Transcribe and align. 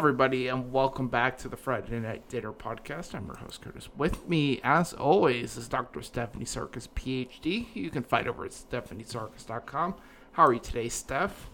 Everybody, 0.00 0.48
and 0.48 0.70
welcome 0.70 1.08
back 1.08 1.38
to 1.38 1.48
the 1.48 1.56
Friday 1.56 1.98
Night 1.98 2.28
Dinner 2.28 2.52
Podcast. 2.52 3.14
I'm 3.14 3.24
your 3.24 3.36
host, 3.36 3.62
Kurtis. 3.62 3.88
With 3.96 4.28
me, 4.28 4.60
as 4.62 4.92
always, 4.92 5.56
is 5.56 5.68
Dr. 5.68 6.02
Stephanie 6.02 6.44
Sarkis, 6.44 6.86
PhD. 6.94 7.64
You 7.72 7.88
can 7.88 8.02
find 8.02 8.28
over 8.28 8.44
at 8.44 8.50
stephaniesarkis.com. 8.50 9.94
How 10.32 10.44
are 10.44 10.52
you 10.52 10.60
today, 10.60 10.90
Steph? 10.90 11.48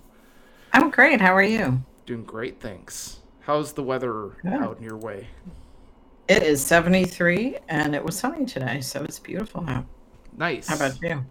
I'm 0.73 0.91
great. 0.91 1.21
How 1.21 1.33
are 1.37 1.43
you? 1.43 1.85
Doing 2.05 2.25
great, 2.25 2.59
thanks. 2.61 3.21
How's 3.43 3.75
the 3.75 3.85
weather 3.85 4.31
Good. 4.43 4.53
out 4.55 4.77
in 4.79 4.83
your 4.83 4.97
way? 4.97 5.29
It 6.27 6.43
is 6.43 6.67
73 6.67 7.59
and 7.69 7.95
it 7.95 8.05
was 8.05 8.19
sunny 8.19 8.45
today, 8.45 8.81
so 8.81 9.05
it's 9.05 9.21
beautiful 9.21 9.65
out. 9.69 9.87
Nice. 10.37 10.67
How 10.67 10.75
about 10.75 11.01
you? 11.01 11.25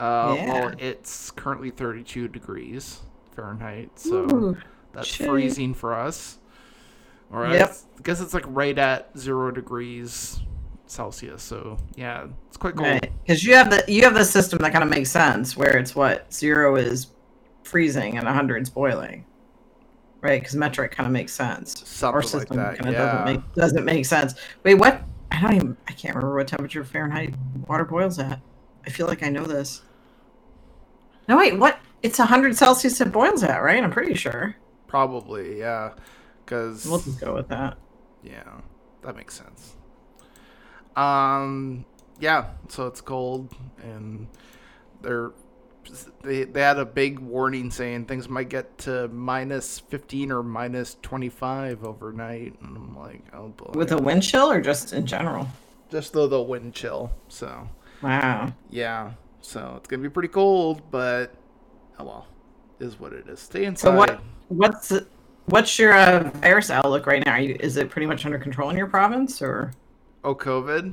Uh, 0.00 0.34
Yeah. 0.38 0.52
Well, 0.52 0.74
it's 0.78 1.30
currently 1.32 1.68
32 1.68 2.28
degrees 2.28 3.00
Fahrenheit, 3.34 3.90
so 3.96 4.24
Ooh, 4.34 4.56
that's 4.94 5.14
freezing 5.14 5.74
for 5.74 5.92
us. 5.92 6.38
Or 7.32 7.44
I 7.46 7.52
Yep. 7.54 7.58
guess- 7.68 7.84
I 7.98 8.02
guess 8.02 8.20
it's 8.20 8.34
like 8.34 8.44
right 8.48 8.76
at 8.78 9.10
zero 9.18 9.50
degrees 9.50 10.40
Celsius. 10.86 11.42
So 11.42 11.76
yeah, 11.96 12.26
it's 12.48 12.56
quite 12.56 12.76
cold. 12.76 12.88
right. 12.88 13.12
Because 13.24 13.42
you 13.44 13.54
have 13.54 13.70
the 13.70 13.84
you 13.88 14.02
have 14.04 14.14
the 14.14 14.24
system 14.24 14.58
that 14.60 14.72
kind 14.72 14.84
of 14.84 14.90
makes 14.90 15.10
sense, 15.10 15.56
where 15.56 15.76
it's 15.76 15.94
what 15.96 16.32
zero 16.32 16.76
is 16.76 17.08
freezing 17.64 18.16
and 18.16 18.26
100 18.26 18.62
is 18.62 18.70
boiling, 18.70 19.24
right? 20.20 20.40
Because 20.40 20.54
metric 20.54 20.92
kind 20.92 21.06
of 21.08 21.12
makes 21.12 21.32
sense. 21.32 21.82
Something 21.88 22.14
Our 22.14 22.22
system 22.22 22.56
that, 22.58 22.78
kind 22.78 22.86
of 22.88 22.92
yeah. 22.94 23.00
doesn't 23.10 23.24
make 23.24 23.54
doesn't 23.54 23.84
make 23.84 24.06
sense. 24.06 24.34
Wait, 24.62 24.74
what? 24.74 25.02
I 25.32 25.40
don't 25.40 25.54
even. 25.54 25.76
I 25.88 25.92
can't 25.92 26.14
remember 26.14 26.36
what 26.36 26.46
temperature 26.46 26.84
Fahrenheit 26.84 27.34
water 27.66 27.84
boils 27.84 28.18
at. 28.20 28.40
I 28.86 28.90
feel 28.90 29.08
like 29.08 29.24
I 29.24 29.28
know 29.28 29.42
this. 29.44 29.82
No, 31.28 31.36
wait. 31.36 31.58
What? 31.58 31.80
It's 32.04 32.20
100 32.20 32.56
Celsius 32.56 33.00
it 33.00 33.10
boils 33.10 33.42
at, 33.42 33.58
right? 33.60 33.82
I'm 33.82 33.90
pretty 33.90 34.14
sure. 34.14 34.54
Probably, 34.86 35.58
yeah. 35.58 35.90
Because 36.46 36.86
We'll 36.86 37.00
just 37.00 37.20
go 37.20 37.34
with 37.34 37.48
that. 37.48 37.76
yeah, 38.22 38.60
that 39.02 39.16
makes 39.16 39.34
sense. 39.34 39.74
Um, 40.94 41.84
yeah. 42.20 42.50
So 42.68 42.86
it's 42.86 43.00
cold, 43.00 43.52
and 43.82 44.26
they're 45.02 45.32
they 46.22 46.44
they 46.44 46.60
had 46.62 46.78
a 46.78 46.84
big 46.84 47.18
warning 47.18 47.70
saying 47.70 48.06
things 48.06 48.28
might 48.28 48.48
get 48.48 48.78
to 48.78 49.08
minus 49.08 49.78
fifteen 49.78 50.32
or 50.32 50.42
minus 50.42 50.96
twenty 51.02 51.28
five 51.28 51.84
overnight, 51.84 52.54
and 52.60 52.76
I'm 52.76 52.96
like, 52.96 53.22
oh 53.34 53.48
boy. 53.48 53.72
With 53.74 53.92
a 53.92 53.98
wind 53.98 54.22
chill 54.22 54.50
or 54.50 54.60
just 54.60 54.92
in 54.92 55.06
general? 55.06 55.48
just 55.90 56.12
though 56.12 56.26
the 56.26 56.40
wind 56.42 56.74
chill. 56.74 57.12
So 57.28 57.68
Wow. 58.02 58.52
yeah, 58.70 59.12
so 59.40 59.74
it's 59.76 59.86
gonna 59.88 60.02
be 60.02 60.08
pretty 60.08 60.28
cold, 60.28 60.82
but 60.90 61.34
oh 61.98 62.04
well, 62.04 62.26
is 62.80 62.98
what 62.98 63.12
it 63.12 63.28
is. 63.28 63.40
Stay 63.40 63.64
inside. 63.64 63.90
So 63.90 63.96
what? 63.96 64.20
What's 64.48 64.92
what's 65.46 65.78
your 65.78 65.92
uh, 65.94 66.30
virus 66.40 66.70
outlook 66.70 67.06
right 67.06 67.24
now? 67.24 67.32
Are 67.32 67.40
you, 67.40 67.56
is 67.60 67.76
it 67.76 67.90
pretty 67.90 68.06
much 68.06 68.24
under 68.24 68.38
control 68.38 68.70
in 68.70 68.76
your 68.76 68.86
province, 68.86 69.40
or 69.42 69.72
Oh, 70.24 70.34
COVID. 70.34 70.92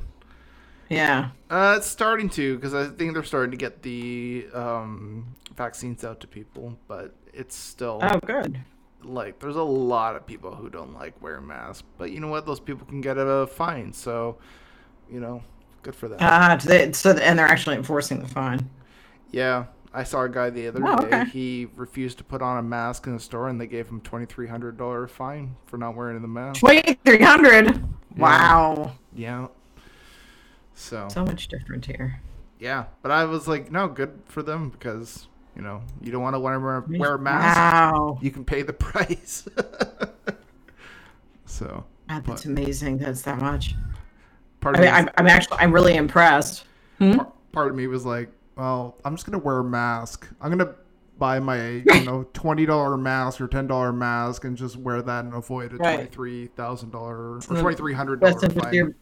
yeah? 0.90 1.30
Uh, 1.50 1.76
it's 1.78 1.88
starting 1.88 2.30
to 2.32 2.56
because 2.56 2.74
I 2.74 2.88
think 2.88 3.14
they're 3.14 3.24
starting 3.24 3.52
to 3.52 3.58
get 3.58 3.82
the 3.82 4.48
um, 4.54 5.36
vaccines 5.56 6.04
out 6.04 6.20
to 6.22 6.28
people, 6.28 6.78
but 6.88 7.14
it's 7.34 7.56
still 7.56 8.00
Oh, 8.02 8.20
good. 8.26 8.60
like 9.04 9.40
there's 9.40 9.56
a 9.56 9.64
lot 9.64 10.16
of 10.16 10.26
people 10.26 10.54
who 10.56 10.70
don't 10.70 10.94
like 10.94 11.20
wearing 11.22 11.48
masks. 11.48 11.84
But 11.98 12.12
you 12.12 12.20
know 12.20 12.28
what? 12.28 12.46
Those 12.46 12.60
people 12.60 12.86
can 12.86 13.02
get 13.02 13.18
a 13.18 13.48
fine, 13.48 13.92
so 13.94 14.38
you 15.12 15.20
know, 15.20 15.44
good 15.82 15.96
for 15.96 16.08
that. 16.08 16.18
Ah, 16.22 16.58
they, 16.64 16.92
so 16.94 17.12
and 17.12 17.38
they're 17.38 17.46
actually 17.48 17.76
enforcing 17.76 18.20
the 18.22 18.28
fine. 18.28 18.70
yeah, 19.32 19.66
I 19.94 20.04
saw 20.04 20.24
a 20.24 20.30
guy 20.30 20.50
the 20.50 20.68
other 20.68 20.82
Oh, 20.84 20.98
day. 20.98 21.06
okay. 21.22 21.26
He 21.30 21.68
refused 21.76 22.18
to 22.18 22.24
put 22.24 22.42
on 22.42 22.58
a 22.58 22.64
mask 22.64 23.06
in 23.06 23.14
the 23.14 23.20
store, 23.20 23.50
and 23.50 23.62
they 23.62 23.68
gave 23.68 23.88
him 23.88 24.02
twenty 24.02 24.26
three 24.26 24.48
hundred 24.48 24.78
dollar 24.78 25.08
fine 25.08 25.56
for 25.68 25.78
not 25.78 25.96
wearing 25.96 26.22
the 26.22 26.28
mask. 26.28 26.60
Twenty 26.60 26.94
three 27.06 27.22
hundred. 27.22 27.84
Wow. 28.18 28.94
Yeah. 29.16 29.48
So 30.76 31.08
So 31.12 31.24
much 31.24 31.48
different 31.48 31.86
here. 31.86 32.20
yeah, 32.60 32.86
but 33.04 33.12
I 33.12 33.26
was 33.26 33.48
like, 33.48 33.72
no, 33.72 33.88
good 33.88 34.20
for 34.26 34.42
them 34.42 34.70
because 34.70 35.28
you 35.56 35.62
know 35.62 35.82
you 36.02 36.12
don't 36.12 36.24
want 36.24 36.36
to 36.36 36.40
wear 36.40 36.60
wear 36.60 37.16
a 37.16 37.20
mask. 37.20 37.56
Wow. 37.58 38.18
you 38.22 38.32
can 38.32 38.44
pay 38.44 38.64
the 38.64 38.74
price. 38.90 39.48
so, 41.46 41.84
that's 42.08 42.26
But- 42.28 42.46
amazing. 42.46 42.98
That's 42.98 43.22
that 43.24 43.40
much. 43.40 43.76
part 44.62 44.76
I 44.78 44.80
of, 44.80 44.84
mean, 44.86 44.94
me, 44.94 44.98
I'm, 45.00 45.10
I'm 45.18 45.28
actually 45.28 45.58
I'm 45.60 45.72
really 45.72 45.96
impressed. 45.96 46.66
Hmm? 46.98 47.14
par- 47.16 47.32
part 47.52 47.70
of 47.70 47.76
me 47.76 47.88
was 47.88 48.06
like, 48.06 48.30
well, 48.56 48.98
I'm 49.06 49.16
just 49.16 49.26
gonna 49.26 49.40
wear 49.44 49.60
a 49.60 49.64
mask. 49.64 50.28
I'm 50.42 50.50
gonna 50.50 50.76
buy 51.18 51.40
my 51.40 51.68
you 51.94 52.04
know 52.06 52.26
twenty 52.34 52.66
dollar 52.66 52.98
mask 52.98 53.40
or 53.42 53.48
ten 53.48 53.68
dollar 53.68 53.94
mask 53.94 54.46
and 54.46 54.58
just 54.58 54.76
wear 54.78 55.02
that 55.02 55.26
and 55.26 55.34
avoid 55.34 55.74
a 55.74 55.78
Right. 55.78 55.96
twenty 55.96 56.10
three 56.10 56.48
thousand 56.48 56.92
dollar 56.92 57.36
or 57.36 57.40
twenty 57.42 57.76
three 57.76 57.94
hundred 57.94 58.20
dollar 58.20 58.40
fine. 58.50 58.96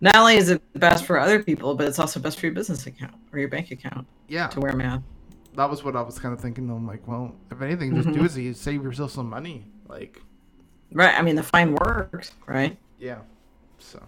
not 0.00 0.16
only 0.16 0.36
is 0.36 0.48
it 0.50 0.62
best 0.78 1.04
for 1.04 1.18
other 1.18 1.42
people, 1.42 1.74
but 1.74 1.86
it's 1.86 1.98
also 1.98 2.18
best 2.20 2.40
for 2.40 2.46
your 2.46 2.54
business 2.54 2.86
account 2.86 3.14
or 3.32 3.38
your 3.38 3.48
bank 3.48 3.70
account 3.70 4.06
Yeah, 4.28 4.48
to 4.48 4.60
wear 4.60 4.72
a 4.72 4.76
mask. 4.76 5.02
that 5.54 5.68
was 5.70 5.84
what 5.84 5.94
I 5.96 6.02
was 6.02 6.18
kind 6.18 6.34
of 6.34 6.40
thinking. 6.40 6.68
I'm 6.70 6.86
like, 6.86 7.06
well, 7.06 7.34
if 7.50 7.60
anything, 7.62 7.94
just 7.94 8.08
Mm-hmm. 8.08 8.18
do 8.20 8.24
is 8.24 8.36
you 8.38 8.52
save 8.54 8.82
yourself 8.82 9.12
some 9.12 9.28
money. 9.28 9.66
Like, 9.88 10.20
Right. 10.94 11.14
I 11.18 11.22
mean, 11.22 11.36
the 11.36 11.42
fine 11.42 11.74
works, 11.74 12.32
right? 12.46 12.76
Yeah. 12.98 13.18
So, 13.78 14.02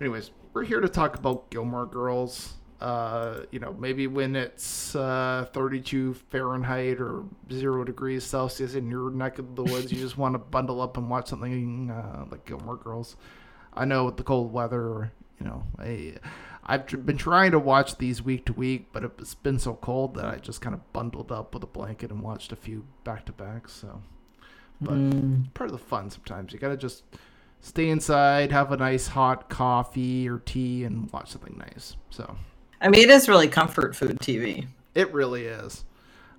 anyways, 0.00 0.30
we're 0.52 0.64
here 0.64 0.80
to 0.80 0.88
talk 0.88 1.16
about 1.16 1.50
Gilmore 1.50 1.86
Girls. 1.86 2.54
Uh, 2.84 3.46
you 3.50 3.58
know, 3.58 3.74
maybe 3.78 4.06
when 4.06 4.36
it's 4.36 4.94
uh, 4.94 5.46
32 5.54 6.12
Fahrenheit 6.28 7.00
or 7.00 7.24
zero 7.50 7.82
degrees 7.82 8.24
Celsius 8.24 8.74
in 8.74 8.90
your 8.90 9.10
neck 9.10 9.38
of 9.38 9.56
the 9.56 9.62
woods, 9.62 9.90
you 9.90 9.98
just 9.98 10.18
want 10.18 10.34
to 10.34 10.38
bundle 10.38 10.82
up 10.82 10.98
and 10.98 11.08
watch 11.08 11.28
something 11.28 11.90
uh, 11.90 12.26
like 12.30 12.44
Gilmore 12.44 12.76
Girls. 12.76 13.16
I 13.72 13.86
know 13.86 14.04
with 14.04 14.18
the 14.18 14.22
cold 14.22 14.52
weather, 14.52 15.12
you 15.40 15.46
know, 15.46 15.64
I 15.78 16.16
I've 16.66 16.84
tr- 16.86 16.98
been 16.98 17.16
trying 17.16 17.52
to 17.52 17.58
watch 17.58 17.96
these 17.96 18.20
week 18.22 18.44
to 18.46 18.52
week, 18.52 18.88
but 18.92 19.02
it's 19.02 19.34
been 19.34 19.58
so 19.58 19.74
cold 19.76 20.14
that 20.16 20.26
I 20.26 20.36
just 20.36 20.60
kind 20.60 20.74
of 20.74 20.92
bundled 20.92 21.32
up 21.32 21.54
with 21.54 21.62
a 21.62 21.66
blanket 21.66 22.10
and 22.10 22.20
watched 22.20 22.52
a 22.52 22.56
few 22.56 22.84
back 23.02 23.24
to 23.26 23.32
back. 23.32 23.68
So, 23.70 24.02
but 24.82 24.94
Mm. 24.94 25.54
part 25.54 25.70
of 25.70 25.72
the 25.72 25.82
fun 25.82 26.10
sometimes. 26.10 26.52
You 26.52 26.58
gotta 26.58 26.76
just 26.76 27.02
stay 27.62 27.88
inside, 27.88 28.52
have 28.52 28.72
a 28.72 28.76
nice 28.76 29.06
hot 29.06 29.48
coffee 29.48 30.28
or 30.28 30.38
tea, 30.40 30.84
and 30.84 31.10
watch 31.12 31.30
something 31.30 31.56
nice. 31.56 31.96
So 32.10 32.36
I 32.80 32.88
mean, 32.88 33.02
it 33.02 33.10
is 33.10 33.28
really 33.28 33.48
comfort 33.48 33.96
food 33.96 34.18
TV. 34.18 34.66
it 34.94 35.12
really 35.12 35.46
is. 35.46 35.84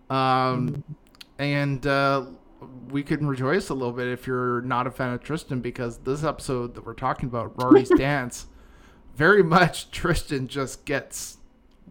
Um, 0.10 0.84
and 1.40 1.86
uh, 1.86 2.26
we 2.90 3.04
can 3.04 3.28
rejoice 3.28 3.70
a 3.70 3.74
little 3.74 3.94
bit 3.94 4.08
if 4.08 4.28
you're 4.28 4.62
not 4.62 4.88
a 4.88 4.92
fan 4.92 5.14
of 5.14 5.24
Tristan 5.24 5.62
because 5.62 5.98
this 6.00 6.24
episode 6.24 6.76
that 6.76 6.86
we're 6.86 6.94
talking 6.94 7.28
about, 7.28 7.62
Rory's 7.62 7.90
dance, 7.98 8.48
very 9.16 9.44
much 9.44 9.92
Tristan 9.92 10.48
just 10.48 10.86
gets 10.86 11.38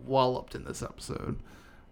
walloped 0.07 0.55
in 0.55 0.65
this 0.65 0.83
episode, 0.83 1.39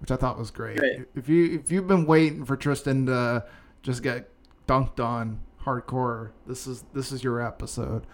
which 0.00 0.10
I 0.10 0.16
thought 0.16 0.38
was 0.38 0.50
great. 0.50 0.80
Right. 0.80 1.06
If 1.14 1.28
you 1.28 1.58
if 1.58 1.70
you've 1.70 1.86
been 1.86 2.06
waiting 2.06 2.44
for 2.44 2.56
Tristan 2.56 3.06
to 3.06 3.44
just 3.82 4.02
get 4.02 4.30
dunked 4.66 5.04
on 5.04 5.40
hardcore, 5.64 6.30
this 6.46 6.66
is 6.66 6.84
this 6.92 7.12
is 7.12 7.22
your 7.22 7.40
episode. 7.40 8.06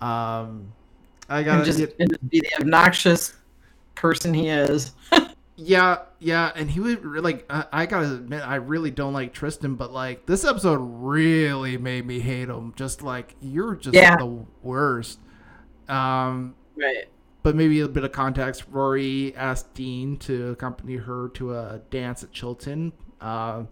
Um, 0.00 0.72
I 1.28 1.42
gotta 1.42 1.64
just, 1.64 1.78
just 1.78 2.28
be 2.28 2.40
the 2.40 2.60
obnoxious 2.60 3.34
person 3.96 4.32
he 4.34 4.48
is. 4.48 4.92
Yeah, 5.58 6.00
yeah, 6.18 6.52
and 6.54 6.70
he 6.70 6.80
would 6.80 7.02
re- 7.02 7.20
like. 7.20 7.46
I, 7.48 7.64
I 7.72 7.86
gotta 7.86 8.12
admit, 8.14 8.42
I 8.46 8.56
really 8.56 8.90
don't 8.90 9.14
like 9.14 9.32
Tristan, 9.32 9.74
but 9.74 9.90
like 9.90 10.26
this 10.26 10.44
episode 10.44 10.76
really 10.76 11.78
made 11.78 12.04
me 12.06 12.20
hate 12.20 12.48
him. 12.50 12.74
Just 12.76 13.00
like 13.02 13.34
you're 13.40 13.74
just 13.74 13.94
Yeah. 13.94 14.16
the 14.16 14.44
worst. 14.62 15.18
Um, 15.88 16.54
Right. 16.76 17.06
but 17.42 17.56
maybe 17.56 17.80
a 17.80 17.88
bit 17.88 18.04
of 18.04 18.12
context. 18.12 18.64
Rory 18.70 19.34
asked 19.34 19.72
Dean 19.72 20.18
to 20.18 20.50
accompany 20.50 20.96
her 20.96 21.30
to 21.34 21.54
a 21.54 21.80
dance 21.90 22.22
at 22.22 22.32
Chilton. 22.32 22.92
Um, 23.22 23.68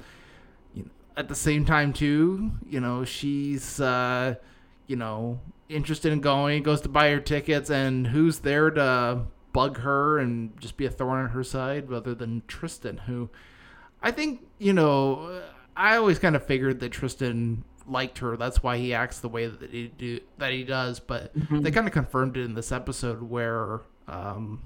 you 0.73 0.85
know, 0.85 0.91
at 1.19 1.29
the 1.29 1.35
same 1.35 1.67
time, 1.67 1.93
too, 1.93 2.53
you 2.67 2.81
know, 2.81 3.05
she's, 3.05 3.79
uh, 3.79 4.37
you 4.87 4.97
know, 4.97 5.39
interested 5.69 6.13
in 6.15 6.21
going, 6.21 6.63
goes 6.63 6.81
to 6.83 6.89
buy 6.89 7.11
her 7.11 7.21
tickets, 7.21 7.69
and 7.69 8.07
who's 8.07 8.39
there 8.39 8.71
to 8.71 9.27
bug 9.55 9.79
her 9.79 10.19
and 10.19 10.61
just 10.61 10.77
be 10.77 10.85
a 10.85 10.91
thorn 10.91 11.25
on 11.25 11.31
her 11.31 11.45
side 11.45 11.89
rather 11.89 12.15
than 12.15 12.43
Tristan, 12.47 12.99
who 12.99 13.31
I 14.03 14.11
think, 14.11 14.47
you 14.59 14.75
know, 14.75 15.41
I 15.75 15.97
always 15.97 16.19
kind 16.19 16.37
of 16.37 16.45
figured 16.45 16.81
that 16.81 16.91
Tristan 16.91 17.65
liked 17.89 18.19
her. 18.19 18.37
That's 18.37 18.63
why 18.63 18.77
he 18.77 18.93
acts 18.93 19.21
the 19.21 19.29
way 19.29 19.47
that 19.47 19.71
he 19.71 19.89
do 19.89 20.21
that 20.37 20.53
he 20.53 20.65
does. 20.65 21.01
But 21.01 21.33
they 21.51 21.71
kind 21.71 21.87
of 21.87 21.93
confirmed 21.93 22.37
it 22.37 22.45
in 22.45 22.55
this 22.55 22.73
episode 22.73 23.23
where, 23.23 23.81
um, 24.09 24.61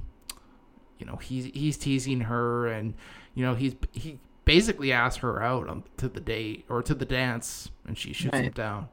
you 0.98 1.06
know, 1.06 1.16
he's 1.16 1.44
he's 1.46 1.76
teasing 1.76 2.22
her, 2.22 2.66
and 2.66 2.94
you 3.34 3.44
know, 3.44 3.54
he's 3.54 3.76
he 3.92 4.18
basically 4.44 4.90
asked 4.90 5.20
her 5.20 5.42
out 5.42 5.68
on, 5.68 5.84
to 5.98 6.08
the 6.08 6.20
date 6.20 6.64
or 6.68 6.82
to 6.82 6.94
the 6.94 7.04
dance, 7.04 7.70
and 7.86 7.98
she 7.98 8.12
shoots 8.12 8.36
him 8.36 8.52
down. 8.52 8.88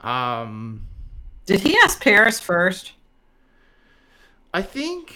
Um, 0.00 0.86
Did 1.46 1.60
he 1.60 1.76
ask 1.84 2.02
Paris 2.02 2.40
first 2.40 2.94
I 4.54 4.62
think 4.62 5.14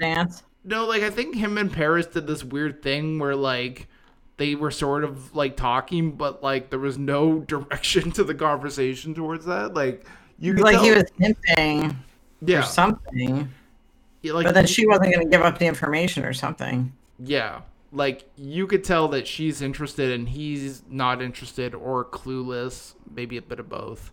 dance? 0.00 0.42
No, 0.64 0.86
like 0.86 1.02
I 1.02 1.10
think 1.10 1.34
him 1.36 1.58
and 1.58 1.70
Paris 1.72 2.06
did 2.06 2.26
this 2.26 2.42
weird 2.44 2.82
thing 2.82 3.18
where 3.18 3.36
like 3.36 3.88
they 4.36 4.54
were 4.54 4.70
sort 4.70 5.04
of 5.04 5.34
like 5.34 5.56
talking, 5.56 6.12
but 6.12 6.42
like 6.42 6.70
there 6.70 6.78
was 6.78 6.98
no 6.98 7.38
direction 7.46 8.10
to 8.12 8.24
the 8.24 8.34
conversation 8.34 9.14
towards 9.14 9.46
that. 9.46 9.74
Like 9.74 10.06
you 10.38 10.54
could 10.54 10.64
like 10.64 10.74
tell, 10.76 10.84
he 10.84 10.90
was 10.92 11.04
hinting 11.18 11.96
yeah, 12.44 12.58
or 12.60 12.62
something, 12.62 13.48
yeah, 14.22 14.32
like 14.32 14.46
but 14.46 14.54
then 14.54 14.66
she 14.66 14.86
wasn't 14.86 15.14
going 15.14 15.26
to 15.26 15.30
give 15.30 15.42
up 15.42 15.58
the 15.58 15.66
information 15.66 16.24
or 16.24 16.32
something. 16.32 16.92
yeah, 17.18 17.60
like 17.92 18.28
you 18.36 18.66
could 18.66 18.82
tell 18.84 19.08
that 19.08 19.26
she's 19.26 19.62
interested 19.62 20.12
and 20.12 20.28
he's 20.28 20.82
not 20.90 21.22
interested 21.22 21.74
or 21.74 22.04
clueless, 22.04 22.94
maybe 23.14 23.36
a 23.36 23.42
bit 23.42 23.60
of 23.60 23.68
both. 23.68 24.12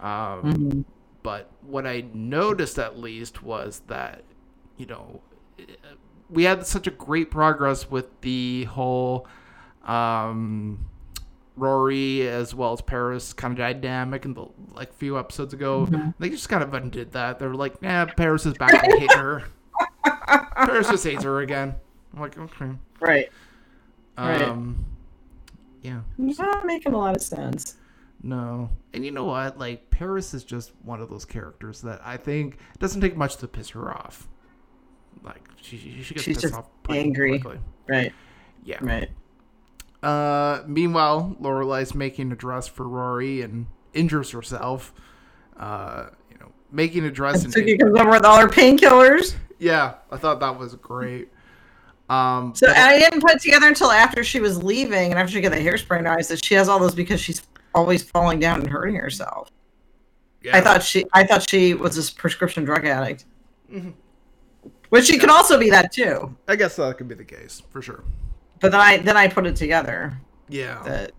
Um, 0.00 0.42
Mhm. 0.42 0.84
But 1.22 1.50
what 1.62 1.86
I 1.86 2.04
noticed 2.12 2.78
at 2.78 2.98
least 2.98 3.42
was 3.42 3.82
that, 3.88 4.22
you 4.76 4.86
know, 4.86 5.20
we 6.30 6.44
had 6.44 6.66
such 6.66 6.86
a 6.86 6.90
great 6.90 7.30
progress 7.30 7.90
with 7.90 8.20
the 8.20 8.64
whole 8.64 9.26
um, 9.84 10.86
Rory 11.56 12.28
as 12.28 12.54
well 12.54 12.72
as 12.72 12.80
Paris 12.80 13.32
kind 13.32 13.52
of 13.52 13.58
dynamic 13.58 14.24
in 14.24 14.34
the 14.34 14.46
like 14.72 14.92
few 14.94 15.18
episodes 15.18 15.52
ago. 15.54 15.88
They 16.18 16.28
just 16.28 16.48
kind 16.48 16.62
of 16.62 16.72
undid 16.74 17.12
that. 17.12 17.38
They 17.38 17.46
were 17.46 17.54
like, 17.54 17.74
"Yeah, 17.82 18.04
Paris 18.04 18.46
is 18.46 18.54
back 18.54 18.70
to 18.72 18.78
hating 18.78 19.08
her. 19.16 19.44
Paris 20.56 20.88
just 20.88 21.04
hates 21.04 21.24
her 21.24 21.40
again." 21.40 21.74
I'm 22.14 22.20
like, 22.20 22.38
okay, 22.38 22.70
Right. 23.00 23.30
Right. 24.16 24.42
um, 24.42 24.84
yeah. 25.82 26.00
Not 26.16 26.66
making 26.66 26.94
a 26.94 26.98
lot 26.98 27.14
of 27.16 27.22
sense. 27.22 27.76
No. 28.22 28.70
And 28.92 29.04
you 29.04 29.10
know 29.10 29.24
what? 29.24 29.58
Like 29.58 29.90
Paris 29.90 30.34
is 30.34 30.42
just 30.44 30.72
one 30.82 31.00
of 31.00 31.08
those 31.10 31.24
characters 31.24 31.82
that 31.82 32.00
I 32.04 32.16
think 32.16 32.58
doesn't 32.78 33.00
take 33.00 33.16
much 33.16 33.36
to 33.36 33.48
piss 33.48 33.70
her 33.70 33.90
off. 33.90 34.26
Like 35.22 35.40
she 35.60 35.76
she, 35.76 36.02
she 36.02 36.14
gets 36.14 36.24
She's 36.24 36.36
pissed 36.36 36.40
just 36.42 36.54
off 36.54 36.68
pretty 36.82 37.00
angry. 37.00 37.38
quickly. 37.38 37.60
Right. 37.88 38.12
Yeah. 38.64 38.78
Right. 38.80 39.10
Uh 40.02 40.62
meanwhile, 40.66 41.36
Lorelai's 41.40 41.94
making 41.94 42.30
a 42.32 42.36
dress 42.36 42.68
for 42.68 42.88
Rory 42.88 43.42
and 43.42 43.66
injures 43.94 44.30
herself. 44.30 44.92
Uh, 45.56 46.10
you 46.30 46.38
know, 46.38 46.52
making 46.70 47.04
a 47.04 47.10
dress 47.10 47.42
and 47.44 47.52
Suki 47.52 47.78
comes 47.78 47.98
over 47.98 48.10
with 48.10 48.24
all 48.24 48.38
her 48.38 48.46
painkillers. 48.48 49.34
yeah, 49.58 49.94
I 50.10 50.16
thought 50.16 50.38
that 50.40 50.56
was 50.58 50.74
great. 50.76 51.28
Um 52.08 52.52
So 52.54 52.66
but- 52.68 52.76
I 52.76 52.98
didn't 52.98 53.20
put 53.20 53.32
it 53.32 53.40
together 53.42 53.66
until 53.66 53.90
after 53.90 54.22
she 54.22 54.38
was 54.40 54.62
leaving 54.62 55.10
and 55.10 55.18
after 55.18 55.32
she 55.32 55.40
got 55.40 55.50
the 55.52 55.58
hairspray 55.58 56.02
knives 56.02 56.28
that 56.28 56.44
she 56.44 56.54
has 56.54 56.68
all 56.68 56.78
those 56.78 56.94
because 56.94 57.20
she's 57.20 57.42
always 57.78 58.02
falling 58.02 58.38
down 58.40 58.60
and 58.60 58.68
hurting 58.68 58.96
herself. 58.96 59.50
yeah. 60.42 60.56
I 60.56 60.60
thought 60.60 60.82
she 60.82 61.04
I 61.12 61.24
thought 61.24 61.48
she 61.48 61.74
was 61.74 61.96
this 61.96 62.10
prescription 62.10 62.64
drug 62.64 62.84
addict. 62.86 63.24
Mhm. 63.72 63.94
Which 64.90 65.04
she 65.06 65.18
can 65.18 65.30
also 65.30 65.58
be 65.58 65.70
that 65.70 65.92
too. 65.92 66.34
I 66.46 66.56
guess 66.56 66.76
that 66.76 66.96
could 66.98 67.08
be 67.08 67.14
the 67.14 67.24
case 67.24 67.62
for 67.70 67.80
sure. 67.82 68.04
But 68.60 68.72
then 68.72 68.80
I 68.80 68.98
then 68.98 69.16
I 69.16 69.28
put 69.28 69.46
it 69.46 69.56
together 69.56 70.18
Yeah. 70.48 70.82
that 70.84 71.12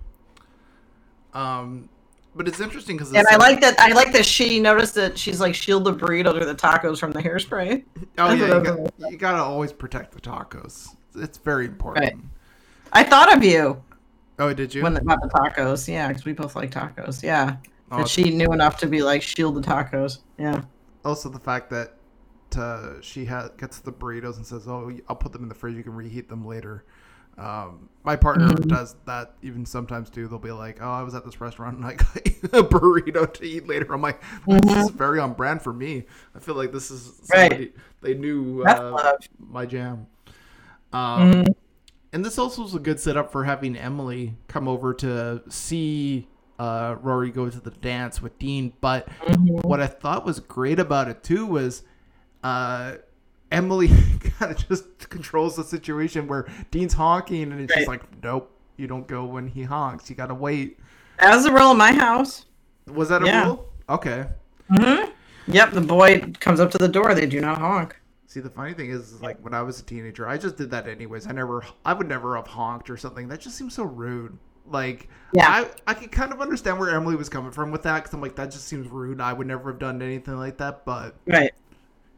Um 1.33 1.89
but 2.35 2.47
it's 2.47 2.59
interesting 2.59 2.95
because 2.95 3.11
and 3.13 3.25
I 3.29 3.35
like 3.37 3.59
that 3.61 3.79
I 3.79 3.91
like 3.91 4.11
that 4.13 4.25
she 4.25 4.59
noticed 4.59 4.95
that 4.95 5.17
she's 5.17 5.39
like 5.39 5.53
shield 5.55 5.83
the 5.83 5.93
burrito 5.93 6.39
or 6.39 6.45
the 6.45 6.55
tacos 6.55 6.99
from 6.99 7.11
the 7.11 7.21
hairspray. 7.21 7.83
Oh 8.17 8.31
yeah, 8.33 8.57
you, 8.57 8.63
got, 8.63 8.93
you 9.11 9.17
gotta 9.17 9.41
always 9.43 9.73
protect 9.73 10.11
the 10.13 10.21
tacos. 10.21 10.87
It's 11.15 11.37
very 11.39 11.65
important. 11.65 12.05
Right. 12.05 12.23
I 12.93 13.03
thought 13.03 13.35
of 13.35 13.43
you 13.43 13.83
Oh, 14.39 14.53
did 14.53 14.73
you? 14.73 14.81
when 14.83 14.95
about 14.97 15.21
the 15.21 15.27
tacos. 15.29 15.87
Yeah, 15.87 16.07
because 16.07 16.25
we 16.25 16.33
both 16.33 16.55
like 16.55 16.71
tacos. 16.71 17.21
Yeah. 17.21 17.57
Oh, 17.91 17.97
That 17.99 18.07
she 18.07 18.29
knew 18.31 18.51
enough 18.53 18.77
to 18.79 18.87
be 18.87 19.01
like 19.01 19.21
shield 19.21 19.55
the 19.55 19.61
tacos. 19.61 20.19
Yeah. 20.37 20.61
also, 21.05 21.27
the 21.29 21.39
fact 21.39 21.69
that 21.71 21.95
uh, 22.57 22.93
she 23.01 23.25
ha- 23.25 23.49
gets 23.57 23.79
the 23.79 23.91
burritos 23.91 24.37
and 24.37 24.45
says, 24.45 24.67
"Oh, 24.67 24.91
I'll 25.07 25.15
put 25.15 25.31
them 25.33 25.43
in 25.43 25.49
the 25.49 25.55
fridge. 25.55 25.75
You 25.75 25.83
can 25.83 25.93
reheat 25.95 26.29
them 26.29 26.45
later." 26.45 26.83
Um, 27.37 27.87
my 28.03 28.15
partner 28.17 28.47
Mhm. 28.47 28.67
does 28.67 28.95
that 29.05 29.35
even 29.41 29.65
sometimes 29.65 30.09
too. 30.09 30.27
They'll 30.27 30.39
be 30.39 30.51
like, 30.51 30.79
"Oh, 30.81 30.89
I 30.91 31.03
was 31.03 31.15
at 31.15 31.23
this 31.25 31.39
restaurant 31.39 31.77
and 31.77 31.85
I 31.85 31.93
got 31.95 32.15
a 32.53 32.63
burrito 32.63 33.31
to 33.33 33.45
eat 33.45 33.67
later." 33.67 33.93
I'm 33.93 34.01
like, 34.01 34.21
"This 34.47 34.85
is 34.85 34.89
very 34.91 35.19
on 35.19 35.33
brand 35.33 35.61
for 35.61 35.71
me." 35.73 36.05
I 36.35 36.39
feel 36.39 36.55
like 36.55 36.71
this 36.71 36.91
is 36.91 37.21
Right. 37.33 37.73
they 38.01 38.13
knew 38.13 38.63
uh, 38.63 39.13
my 39.39 39.65
jam. 39.65 40.07
Um, 40.91 41.31
Mhm. 41.33 41.55
And 42.11 42.25
this 42.25 42.37
also 42.39 42.63
was 42.63 42.73
a 42.75 42.79
good 42.79 42.99
setup 42.99 43.31
for 43.31 43.43
having 43.43 43.75
Emily 43.75 44.35
come 44.47 44.67
over 44.67 44.93
to 44.95 45.41
see 45.49 46.27
uh, 46.57 46.97
Rory 47.01 47.29
go 47.31 47.49
to 47.49 47.59
the 47.59 47.71
dance 47.71 48.21
with 48.21 48.37
Dean. 48.37 48.73
But 48.81 49.07
Mhm. 49.27 49.63
what 49.63 49.79
I 49.79 49.87
thought 49.87 50.25
was 50.25 50.39
great 50.41 50.77
about 50.79 51.07
it 51.07 51.23
too 51.23 51.45
was 51.45 51.83
uh, 52.43 52.93
Emily 53.51 53.87
kind 54.39 54.51
of 54.51 54.67
just 54.67 55.09
controls 55.09 55.55
the 55.55 55.63
situation 55.63 56.27
where 56.27 56.47
Dean's 56.71 56.93
honking 56.93 57.51
and 57.51 57.69
she's 57.69 57.77
Right. 57.77 57.87
like, 57.87 58.23
"Nope, 58.23 58.51
you 58.77 58.87
don't 58.87 59.07
go 59.07 59.23
when 59.25 59.47
he 59.47 59.63
honks. 59.63 60.09
You 60.09 60.15
gotta 60.15 60.33
wait." 60.33 60.79
That 61.19 61.33
was 61.35 61.43
the 61.45 61.51
rule 61.51 61.71
in 61.71 61.77
my 61.77 61.91
house. 61.93 62.45
Was 62.87 63.09
that 63.09 63.21
a 63.23 63.25
Yeah. 63.25 63.45
rule? 63.45 63.65
Okay. 63.89 64.25
Mm-hmm. 64.71 65.11
Yep, 65.51 65.71
the 65.71 65.81
boy 65.81 66.31
comes 66.39 66.59
up 66.59 66.71
to 66.71 66.77
the 66.77 66.87
door. 66.87 67.13
They 67.13 67.25
do 67.25 67.39
not 67.41 67.57
honk. 67.57 67.98
See, 68.29 68.41
the 68.41 68.49
funny 68.51 68.75
thing 68.75 68.91
is, 68.91 69.11
is, 69.13 69.21
like 69.23 69.39
when 69.43 69.55
I 69.55 69.63
was 69.63 69.79
a 69.79 69.83
teenager, 69.83 70.29
I 70.29 70.37
just 70.37 70.55
did 70.55 70.69
that 70.69 70.87
anyways. 70.87 71.25
I 71.25 71.31
never, 71.31 71.65
I 71.83 71.93
would 71.93 72.07
never 72.07 72.35
have 72.35 72.45
honked 72.45 72.87
or 72.91 72.95
something. 72.95 73.27
That 73.27 73.39
just 73.39 73.57
seems 73.57 73.73
so 73.73 73.81
rude. 73.83 74.37
Like, 74.67 75.09
Yeah. 75.33 75.47
I, 75.49 75.71
I 75.87 75.95
could 75.95 76.11
kind 76.11 76.31
of 76.31 76.39
understand 76.39 76.77
where 76.77 76.91
Emily 76.91 77.15
was 77.15 77.27
coming 77.27 77.49
from 77.51 77.71
with 77.71 77.81
that 77.83 77.95
because 78.03 78.13
I'm 78.13 78.21
like, 78.21 78.35
that 78.35 78.51
just 78.51 78.67
seems 78.67 78.87
rude. 78.87 79.19
I 79.19 79.33
would 79.33 79.47
never 79.47 79.71
have 79.71 79.79
done 79.79 79.99
anything 80.03 80.37
like 80.37 80.57
that. 80.57 80.85
But 80.85 81.15
Right. 81.25 81.51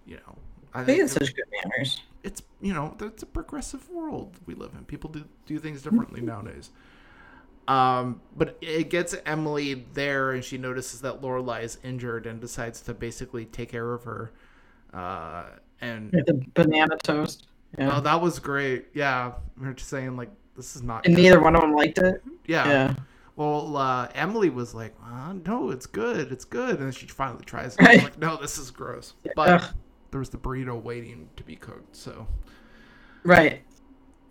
you 0.06 0.18
know, 0.18 0.36
I 0.74 0.82
I 0.82 0.84
think 0.84 0.98
think 0.98 1.04
it's 1.06 1.14
such 1.14 1.34
good 1.34 1.46
manners. 1.64 2.02
it's 2.24 2.44
you 2.60 2.74
know, 2.74 2.94
it's 3.00 3.24
a 3.24 3.26
progressive 3.26 3.90
world 3.90 4.38
we 4.46 4.54
live 4.54 4.74
in. 4.78 4.84
People 4.84 5.10
do 5.10 5.24
do 5.46 5.60
things 5.60 5.82
differently 5.82 6.20
nowadays. 6.34 6.72
Um, 7.70 8.20
but 8.36 8.58
it 8.60 8.90
gets 8.90 9.16
Emily 9.26 9.86
there, 9.94 10.32
and 10.32 10.44
she 10.44 10.58
notices 10.58 11.00
that 11.02 11.22
Lorelai 11.22 11.64
is 11.64 11.78
injured 11.86 12.26
and 12.26 12.42
decides 12.42 12.82
to 12.82 12.94
basically 12.94 13.46
take 13.46 13.70
care 13.70 13.94
of 13.94 14.04
her. 14.04 14.34
Uh, 14.94 15.46
and 15.82 16.12
the 16.12 16.42
banana 16.54 16.98
toast. 17.04 17.48
Yeah. 17.78 17.98
Oh, 17.98 18.02
that 18.02 18.22
was 18.22 18.40
great. 18.40 18.88
Yeah, 18.94 19.34
we 19.60 19.68
are 19.68 19.74
just 19.74 19.90
saying 19.90 20.16
like 20.18 20.30
this 20.56 20.76
is 20.76 20.84
not. 20.84 21.06
and 21.06 21.16
good. 21.16 21.22
neither 21.24 21.40
one 21.42 21.56
of 21.56 21.62
them 21.62 21.74
liked 21.74 21.98
it. 21.98 22.22
Yeah. 22.46 22.68
Yeah. 22.68 22.96
Well, 23.38 23.78
uh, 23.78 24.08
Emily 24.14 24.50
was 24.50 24.74
like, 24.76 24.94
uh, 25.04 25.34
"No, 25.46 25.72
it's 25.72 25.86
good. 25.86 26.32
It's 26.32 26.44
good," 26.46 26.72
and 26.78 26.80
then 26.86 26.92
she 26.92 27.08
finally 27.08 27.44
tries 27.46 27.76
it. 27.76 27.80
I'm 27.82 27.86
Right. 27.88 28.04
like, 28.04 28.20
"No, 28.20 28.36
this 28.38 28.58
is 28.58 28.70
gross." 28.72 29.14
But 29.36 29.50
Ugh. 29.50 29.74
there 30.12 30.20
was 30.20 30.30
the 30.30 30.38
burrito 30.38 30.80
waiting 30.82 31.30
to 31.38 31.44
be 31.44 31.56
cooked. 31.56 31.96
So 31.96 32.28
Right. 33.24 33.62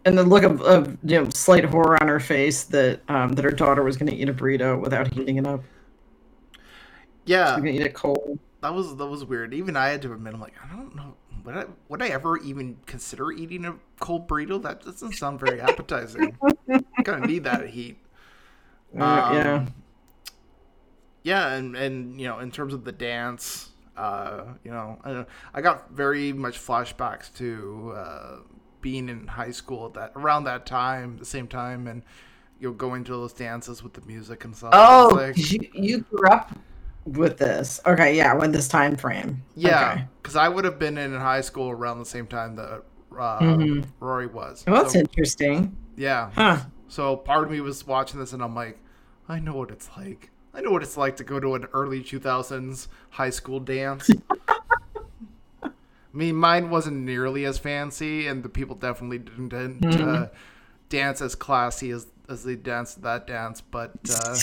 And 0.04 0.16
the 0.16 0.22
look 0.22 0.42
of, 0.44 0.60
of 0.62 0.96
you 1.02 1.20
know 1.22 1.28
slight 1.34 1.64
horror 1.64 2.00
on 2.02 2.08
her 2.08 2.20
face 2.20 2.64
that 2.64 3.00
um, 3.08 3.32
that 3.32 3.44
her 3.44 3.50
daughter 3.50 3.82
was 3.82 3.96
going 3.96 4.10
to 4.10 4.16
eat 4.16 4.28
a 4.28 4.34
burrito 4.34 4.78
without 4.80 5.12
heating 5.12 5.36
it 5.36 5.46
up. 5.46 5.62
yeah, 7.26 7.54
She's 7.54 7.62
going 7.62 7.74
to 7.76 7.80
eat 7.80 7.86
it 7.86 7.94
cold. 7.94 8.38
that 8.62 8.74
was 8.74 8.96
that 8.96 9.06
was 9.06 9.24
weird. 9.24 9.54
Even 9.54 9.76
I 9.76 9.88
had 9.88 10.02
to 10.02 10.12
admit, 10.12 10.34
I'm 10.34 10.40
like, 10.40 10.54
I 10.62 10.74
don't 10.76 10.94
know. 10.94 11.14
Would 11.44 11.56
I 11.56 11.64
would 11.88 12.02
I 12.02 12.08
ever 12.08 12.38
even 12.38 12.76
consider 12.86 13.32
eating 13.32 13.64
a 13.64 13.76
cold 13.98 14.28
burrito? 14.28 14.62
That 14.62 14.84
doesn't 14.84 15.12
sound 15.12 15.40
very 15.40 15.60
appetizing. 15.60 16.36
kind 17.04 17.24
of 17.24 17.30
need 17.30 17.44
that 17.44 17.68
heat. 17.68 17.98
Uh, 18.94 19.30
yeah. 19.34 19.54
Um, 19.54 19.74
yeah, 21.22 21.52
and 21.54 21.76
and 21.76 22.20
you 22.20 22.26
know, 22.26 22.38
in 22.38 22.50
terms 22.50 22.74
of 22.74 22.84
the 22.84 22.92
dance, 22.92 23.70
uh, 23.96 24.44
you 24.64 24.70
know, 24.70 24.98
I, 25.04 25.24
I 25.54 25.60
got 25.60 25.90
very 25.90 26.32
much 26.32 26.58
flashbacks 26.58 27.32
to 27.36 27.92
uh, 27.96 28.36
being 28.80 29.08
in 29.08 29.26
high 29.26 29.50
school 29.50 29.86
at 29.86 29.94
that 29.94 30.12
around 30.16 30.44
that 30.44 30.66
time, 30.66 31.18
the 31.18 31.24
same 31.24 31.46
time, 31.46 31.86
and 31.86 32.02
you 32.58 32.68
know, 32.68 32.74
going 32.74 33.04
to 33.04 33.12
those 33.12 33.32
dances 33.32 33.82
with 33.82 33.92
the 33.92 34.00
music 34.02 34.44
and 34.44 34.56
stuff. 34.56 34.70
Oh, 34.72 35.10
like, 35.12 35.36
you, 35.50 35.60
you 35.74 35.98
grew 36.00 36.28
up 36.28 36.52
with 37.04 37.38
this. 37.38 37.80
Okay, 37.86 38.16
yeah, 38.16 38.34
with 38.34 38.52
this 38.52 38.68
time 38.68 38.96
frame. 38.96 39.42
yeah, 39.56 39.92
Okay. 39.92 40.04
because 40.22 40.36
I 40.36 40.48
would 40.48 40.64
have 40.64 40.78
been 40.78 40.98
in 40.98 41.14
high 41.14 41.40
school 41.40 41.70
around 41.70 41.98
the 41.98 42.04
same 42.04 42.26
time 42.26 42.56
that 42.56 42.82
uh, 43.18 43.38
Mhm. 43.40 43.86
Rory 43.98 44.26
was. 44.26 44.64
Well, 44.66 44.82
that's 44.82 44.92
So, 44.94 45.00
interesting. 45.00 45.76
yeah, 45.96 46.30
Huh. 46.34 46.58
So 46.88 47.16
part 47.16 47.44
of 47.44 47.50
me 47.50 47.60
was 47.60 47.86
watching 47.86 48.18
this 48.20 48.32
and 48.32 48.42
I'm 48.42 48.54
like, 48.54 48.78
I 49.28 49.38
know 49.40 49.54
what 49.54 49.70
it's 49.70 49.88
like. 49.96 50.30
I 50.54 50.60
know 50.60 50.70
what 50.70 50.82
it's 50.82 50.96
like 50.96 51.16
to 51.16 51.24
go 51.24 51.38
to 51.40 51.54
an 51.54 51.66
early 51.72 52.02
2000s 52.02 52.88
high 53.10 53.30
school 53.30 53.60
dance. 53.60 54.10
I 55.62 56.16
mean, 56.16 56.34
mine 56.34 56.70
wasn't 56.70 56.96
nearly 56.98 57.44
as 57.44 57.58
fancy, 57.58 58.26
and 58.26 58.42
the 58.42 58.48
people 58.48 58.74
definitely 58.74 59.18
didn't, 59.18 59.50
didn't 59.50 60.00
uh, 60.00 60.28
dance 60.88 61.20
as 61.20 61.36
classy 61.36 61.92
as, 61.92 62.08
as 62.28 62.42
they 62.42 62.56
danced 62.56 63.02
that 63.02 63.28
dance. 63.28 63.60
But, 63.60 63.92
uh, 64.10 64.36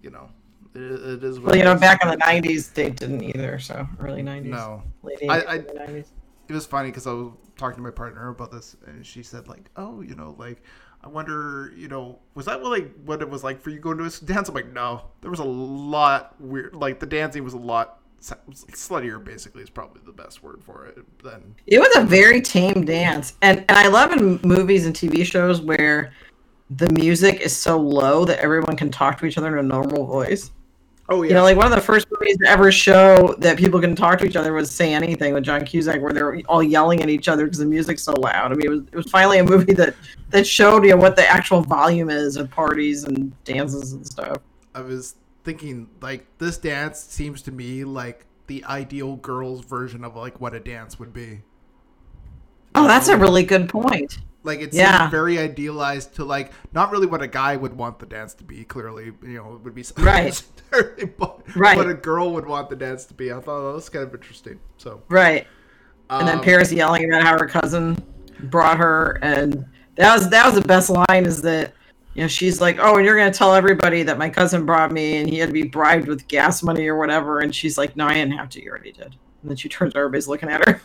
you 0.00 0.10
know, 0.10 0.30
it, 0.74 0.80
it 0.80 1.24
is 1.24 1.38
what 1.40 1.50
Well, 1.50 1.56
you 1.56 1.64
know, 1.64 1.76
back 1.76 2.02
in 2.02 2.10
the 2.10 2.16
'90s, 2.16 2.72
they 2.72 2.90
didn't 2.90 3.22
either. 3.22 3.58
So 3.58 3.86
early 4.00 4.22
'90s, 4.22 4.50
No. 4.50 4.82
late 5.02 5.18
I- 5.28 5.40
80s, 5.40 5.46
I- 5.48 5.56
early 5.58 5.78
'90s. 6.02 6.06
it 6.48 6.52
was 6.52 6.66
funny 6.66 6.88
because 6.90 7.06
I 7.06 7.12
was 7.12 7.32
talking 7.56 7.76
to 7.76 7.82
my 7.82 7.90
partner 7.90 8.28
about 8.28 8.50
this, 8.50 8.76
and 8.86 9.04
she 9.06 9.22
said 9.22 9.48
like, 9.48 9.70
"Oh, 9.76 10.00
you 10.00 10.14
know, 10.14 10.34
like 10.38 10.62
I 11.02 11.08
wonder, 11.08 11.72
you 11.76 11.88
know, 11.88 12.18
was 12.34 12.46
that 12.46 12.60
what 12.60 12.70
like 12.70 12.92
what 13.04 13.20
it 13.22 13.28
was 13.28 13.44
like 13.44 13.60
for 13.60 13.70
you 13.70 13.78
going 13.78 13.98
to 13.98 14.04
a 14.04 14.10
dance?" 14.24 14.48
I'm 14.48 14.54
like, 14.54 14.72
"No, 14.72 15.02
there 15.20 15.30
was 15.30 15.40
a 15.40 15.44
lot 15.44 16.34
weird. 16.40 16.74
Like 16.74 16.98
the 17.00 17.06
dancing 17.06 17.44
was 17.44 17.54
a 17.54 17.58
lot 17.58 18.00
sluttier. 18.20 19.22
Basically, 19.22 19.62
is 19.62 19.70
probably 19.70 20.00
the 20.04 20.12
best 20.12 20.42
word 20.42 20.62
for 20.64 20.86
it. 20.86 20.98
Then 21.22 21.54
It 21.66 21.78
was 21.78 21.94
a 21.96 22.04
very 22.04 22.40
tame 22.40 22.84
dance, 22.84 23.34
and 23.42 23.60
and 23.68 23.78
I 23.78 23.88
love 23.88 24.12
in 24.12 24.40
movies 24.42 24.86
and 24.86 24.94
TV 24.94 25.24
shows 25.24 25.60
where 25.60 26.12
the 26.70 26.88
music 26.90 27.40
is 27.40 27.54
so 27.54 27.78
low 27.78 28.24
that 28.24 28.38
everyone 28.40 28.74
can 28.76 28.90
talk 28.90 29.18
to 29.18 29.26
each 29.26 29.36
other 29.38 29.56
in 29.58 29.64
a 29.64 29.68
normal 29.68 30.06
voice. 30.06 30.50
Oh 31.08 31.22
yeah. 31.22 31.28
You 31.28 31.34
know, 31.34 31.42
like 31.42 31.56
one 31.56 31.66
of 31.66 31.72
the 31.72 31.80
first 31.80 32.06
movies 32.10 32.38
to 32.38 32.48
ever 32.48 32.72
show 32.72 33.34
that 33.38 33.58
people 33.58 33.78
can 33.78 33.94
talk 33.94 34.18
to 34.20 34.24
each 34.24 34.36
other 34.36 34.54
was 34.54 34.70
"Say 34.70 34.94
Anything" 34.94 35.34
with 35.34 35.44
John 35.44 35.64
Cusack, 35.64 36.00
where 36.00 36.12
they're 36.12 36.40
all 36.48 36.62
yelling 36.62 37.02
at 37.02 37.10
each 37.10 37.28
other 37.28 37.44
because 37.44 37.58
the 37.58 37.66
music's 37.66 38.02
so 38.02 38.12
loud. 38.12 38.52
I 38.52 38.54
mean, 38.54 38.66
it 38.66 38.70
was 38.70 38.80
it 38.90 38.96
was 38.96 39.10
finally 39.10 39.38
a 39.38 39.44
movie 39.44 39.74
that 39.74 39.94
that 40.30 40.46
showed 40.46 40.84
you 40.84 40.96
what 40.96 41.14
the 41.14 41.28
actual 41.28 41.60
volume 41.60 42.08
is 42.08 42.36
of 42.36 42.50
parties 42.50 43.04
and 43.04 43.32
dances 43.44 43.92
and 43.92 44.06
stuff. 44.06 44.38
I 44.74 44.80
was 44.80 45.16
thinking 45.44 45.88
like 46.00 46.26
this 46.38 46.56
dance 46.56 47.00
seems 47.00 47.42
to 47.42 47.52
me 47.52 47.84
like 47.84 48.24
the 48.46 48.64
ideal 48.64 49.16
girls 49.16 49.64
version 49.64 50.04
of 50.04 50.16
like 50.16 50.40
what 50.40 50.54
a 50.54 50.60
dance 50.60 50.98
would 50.98 51.12
be. 51.12 51.42
Oh, 52.74 52.88
that's 52.88 53.08
a 53.08 53.16
really 53.16 53.44
good 53.44 53.68
point. 53.68 54.18
Like 54.44 54.58
it 54.60 54.72
seems 54.72 54.76
Yeah. 54.76 55.08
very 55.10 55.38
idealized 55.38 56.14
to 56.16 56.24
like 56.24 56.52
not 56.72 56.90
really 56.92 57.06
what 57.06 57.22
a 57.22 57.26
guy 57.26 57.56
would 57.56 57.76
want 57.76 57.98
the 57.98 58.06
dance 58.06 58.34
to 58.34 58.44
be. 58.44 58.62
Clearly, 58.64 59.06
you 59.22 59.38
know, 59.38 59.54
it 59.54 59.60
would 59.62 59.74
be 59.74 59.82
something 59.82 60.04
Right. 60.04 60.42
but 61.18 61.40
Right. 61.56 61.76
what 61.76 61.88
a 61.88 61.94
girl 61.94 62.32
would 62.34 62.46
want 62.46 62.68
the 62.70 62.76
dance 62.76 63.04
to 63.06 63.14
be. 63.14 63.32
I 63.32 63.40
thought 63.40 63.66
that 63.66 63.74
was 63.74 63.88
kind 63.88 64.06
of 64.06 64.14
interesting. 64.14 64.60
So, 64.76 65.02
Right. 65.08 65.46
And 66.10 66.28
then 66.28 66.38
um, 66.38 66.44
Paris 66.44 66.70
yelling 66.70 67.06
about 67.08 67.22
how 67.24 67.38
her 67.38 67.46
cousin 67.46 67.96
brought 68.50 68.76
her, 68.76 69.18
and 69.22 69.64
that 69.96 70.14
was 70.14 70.28
that 70.28 70.44
was 70.44 70.54
the 70.54 70.68
best 70.68 70.90
line. 70.90 71.24
Is 71.24 71.40
that 71.42 71.72
you 72.12 72.20
know 72.22 72.28
she's 72.28 72.60
like, 72.60 72.76
oh, 72.78 72.96
and 72.96 73.06
you're 73.06 73.16
gonna 73.16 73.32
tell 73.32 73.54
everybody 73.54 74.02
that 74.02 74.18
my 74.18 74.28
cousin 74.28 74.66
brought 74.66 74.92
me, 74.92 75.16
and 75.16 75.28
he 75.30 75.38
had 75.38 75.48
to 75.48 75.52
be 75.54 75.62
bribed 75.62 76.06
with 76.06 76.28
gas 76.28 76.62
money 76.62 76.86
or 76.86 76.98
whatever. 76.98 77.40
And 77.40 77.54
she's 77.54 77.78
like, 77.78 77.96
no, 77.96 78.06
I 78.06 78.14
didn't 78.14 78.32
have 78.36 78.50
to. 78.50 78.62
You 78.62 78.70
already 78.70 78.92
did. 78.92 79.16
And 79.40 79.50
then 79.50 79.56
she 79.56 79.68
turns, 79.70 79.94
everybody's 79.96 80.28
looking 80.28 80.50
at 80.50 80.68
her. 80.68 80.82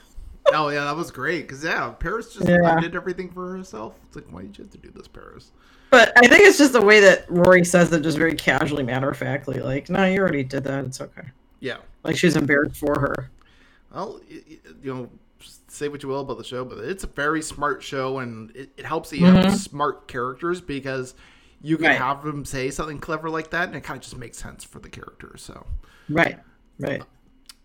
Oh 0.54 0.70
yeah, 0.70 0.86
that 0.86 0.96
was 0.96 1.12
great 1.12 1.48
because 1.48 1.64
yeah, 1.64 1.90
Paris 1.92 2.34
just 2.34 2.48
Yeah. 2.48 2.80
did 2.80 2.96
everything 2.96 3.30
for 3.30 3.56
herself. 3.56 3.96
It's 4.08 4.16
like 4.16 4.26
why 4.32 4.42
did 4.44 4.58
you 4.58 4.64
have 4.64 4.72
to 4.72 4.78
do 4.78 4.90
this, 4.92 5.08
Paris? 5.08 5.52
But 5.92 6.12
I 6.18 6.28
think 6.28 6.42
it's 6.46 6.58
just 6.58 6.74
the 6.74 6.82
way 6.82 7.00
that 7.00 7.26
Rory 7.30 7.66
says 7.66 7.92
it, 7.92 8.02
just 8.02 8.18
very 8.18 8.36
casually, 8.36 8.84
matter 8.84 9.10
of 9.10 9.18
factly. 9.18 9.60
Like, 9.60 9.90
no, 9.90 10.06
you 10.06 10.20
already 10.20 10.44
did 10.44 10.64
that. 10.66 10.86
It's 10.86 11.02
okay. 11.02 11.24
Yeah. 11.60 11.78
Like 12.04 12.16
she's 12.16 12.36
embarrassed 12.36 12.78
for 12.78 13.00
her. 13.00 13.32
Well, 13.92 14.22
you 14.30 14.94
know, 14.94 15.10
say 15.68 15.88
what 15.88 16.04
you 16.04 16.10
will 16.10 16.22
about 16.22 16.38
the 16.38 16.44
show, 16.44 16.64
but 16.64 16.78
it's 16.80 17.04
a 17.04 17.08
very 17.08 17.42
smart 17.42 17.82
show, 17.82 18.20
and 18.20 18.52
it, 18.56 18.70
it 18.78 18.86
helps 18.86 19.10
that 19.10 19.18
you 19.18 19.26
have 19.26 19.46
Mhm. 19.46 19.56
smart 19.58 20.08
characters 20.08 20.62
because 20.62 21.16
you 21.62 21.76
can 21.78 21.88
Right. 21.88 21.98
have 21.98 22.24
them 22.24 22.46
say 22.46 22.70
something 22.70 23.00
clever 23.00 23.30
like 23.30 23.50
that, 23.50 23.68
and 23.68 23.76
it 23.76 23.84
kind 23.84 23.98
of 23.98 24.04
just 24.04 24.16
makes 24.18 24.38
sense 24.38 24.64
for 24.64 24.80
the 24.80 24.90
character. 24.90 25.34
So, 25.38 25.66
Right. 26.08 26.38
Right. 26.80 27.02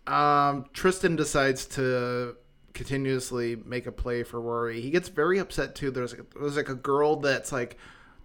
um, 0.07 0.65
Tristan 0.73 1.15
decides 1.15 1.65
to 1.67 2.35
continuously 2.75 3.55
make 3.65 3.87
a 3.87 3.91
play 3.91 4.21
for 4.21 4.39
Rory. 4.39 4.79
He 4.81 4.91
gets 4.91 5.09
very 5.09 5.39
upset 5.39 5.73
too. 5.73 5.89
There's 5.89 6.13
there's 6.39 6.55
like 6.57 6.69
a 6.69 6.75
girl 6.75 7.15
that's 7.15 7.51
like, 7.51 7.77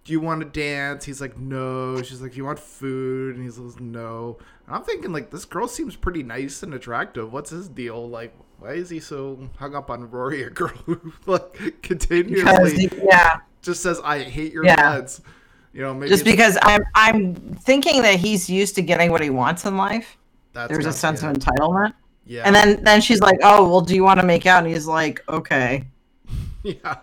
"Do 0.03 0.13
you 0.13 0.19
want 0.19 0.41
to 0.41 0.47
dance?" 0.47 1.05
He's 1.05 1.19
like, 1.21 1.37
"No." 1.39 2.01
She's 2.03 2.21
like, 2.21 2.37
you 2.37 2.45
want 2.45 2.59
food?" 2.59 3.35
And 3.35 3.43
he 3.43 3.49
says, 3.49 3.79
"No." 3.79 4.37
And 4.67 4.75
I'm 4.75 4.83
thinking 4.83 5.11
like 5.11 5.31
this 5.31 5.45
girl 5.45 5.67
seems 5.67 5.95
pretty 5.95 6.21
nice 6.21 6.61
and 6.61 6.73
attractive. 6.75 7.33
What's 7.33 7.49
his 7.49 7.67
deal? 7.67 8.07
Like, 8.07 8.35
why 8.59 8.73
is 8.73 8.89
he 8.91 8.99
so 8.99 9.49
hung 9.57 9.73
up 9.73 9.89
on 9.89 10.09
Rory, 10.11 10.43
a 10.43 10.49
girl 10.51 10.69
who 10.85 11.11
like 11.25 11.81
continuously 11.81 12.87
he- 12.87 12.89
yeah. 13.03 13.37
just 13.63 13.81
says, 13.81 13.99
"I 14.03 14.19
hate 14.19 14.53
your 14.53 14.65
Yeah. 14.65 14.75
guts." 14.75 15.21
You 15.73 15.81
know, 15.83 15.93
maybe 15.93 16.09
Just 16.09 16.25
because 16.25 16.57
I'm 16.61 16.83
I'm 16.95 17.35
thinking 17.35 18.01
that 18.01 18.15
he's 18.19 18.49
used 18.49 18.75
to 18.75 18.81
getting 18.81 19.09
what 19.09 19.21
he 19.21 19.29
wants 19.29 19.65
in 19.65 19.77
life. 19.77 20.17
that's 20.51 20.69
There's 20.69 20.85
a 20.85 20.91
sense 20.91 21.23
of 21.23 21.31
entitlement. 21.33 21.93
Yeah, 22.31 22.43
And 22.45 22.55
then 22.55 22.83
then 22.83 23.01
she's 23.01 23.19
like, 23.19 23.37
"Oh, 23.43 23.67
well, 23.69 23.81
do 23.81 23.93
you 23.93 24.03
want 24.03 24.19
to 24.21 24.25
make 24.25 24.45
out?" 24.45 24.63
And 24.63 24.71
he's 24.73 24.87
like, 24.87 25.21
"Okay." 25.27 25.85
yeah, 26.63 26.99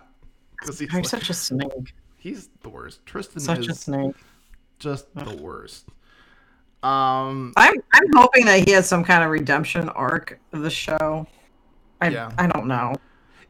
because 0.59 0.79
he's 0.79 0.91
like, 0.91 1.05
such 1.05 1.29
a 1.29 1.33
snake. 1.33 1.93
he's 2.17 2.49
the 2.63 2.69
worst. 2.69 3.05
Tristan 3.05 3.39
Such 3.39 3.67
a 3.67 3.75
snake. 3.75 4.15
just 4.79 5.13
the 5.13 5.35
worst. 5.35 5.85
Um, 6.81 7.53
I'm 7.57 7.75
I'm 7.93 8.13
hoping 8.15 8.45
that 8.45 8.65
he 8.67 8.71
has 8.71 8.87
some 8.87 9.03
kind 9.03 9.23
of 9.23 9.29
redemption 9.29 9.89
arc 9.89 10.39
of 10.53 10.61
the 10.61 10.69
show. 10.71 11.27
I 12.01 12.07
Yeah. 12.09 12.31
I 12.37 12.47
don't 12.47 12.65
know 12.67 12.95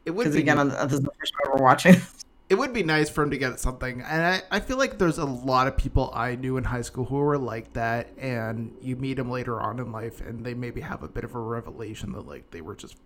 it 0.05 0.11
would 0.11 0.23
because 0.23 0.35
be 0.35 0.41
again, 0.41 0.57
I'm- 0.57 0.69
this 0.69 0.93
is 0.93 1.01
the 1.01 1.11
first 1.19 1.33
time 1.33 1.53
we're 1.53 1.63
watching. 1.63 1.95
it 2.49 2.57
would 2.57 2.73
be 2.73 2.83
nice 2.83 3.09
for 3.09 3.23
him 3.23 3.29
to 3.31 3.37
get 3.37 3.59
something, 3.59 4.01
and 4.01 4.25
I, 4.25 4.41
I 4.51 4.59
feel 4.59 4.77
like 4.77 4.97
there's 4.97 5.19
a 5.19 5.25
lot 5.25 5.67
of 5.67 5.77
people 5.77 6.11
I 6.15 6.35
knew 6.35 6.57
in 6.57 6.63
high 6.63 6.81
school 6.81 7.05
who 7.05 7.15
were 7.17 7.37
like 7.37 7.73
that, 7.73 8.09
and 8.17 8.75
you 8.81 8.95
meet 8.95 9.15
them 9.15 9.29
later 9.29 9.59
on 9.61 9.79
in 9.79 9.91
life, 9.91 10.21
and 10.21 10.43
they 10.45 10.53
maybe 10.55 10.81
have 10.81 11.03
a 11.03 11.07
bit 11.07 11.23
of 11.23 11.35
a 11.35 11.39
revelation 11.39 12.11
that 12.13 12.25
like 12.27 12.49
they 12.51 12.61
were 12.61 12.75
just 12.75 12.97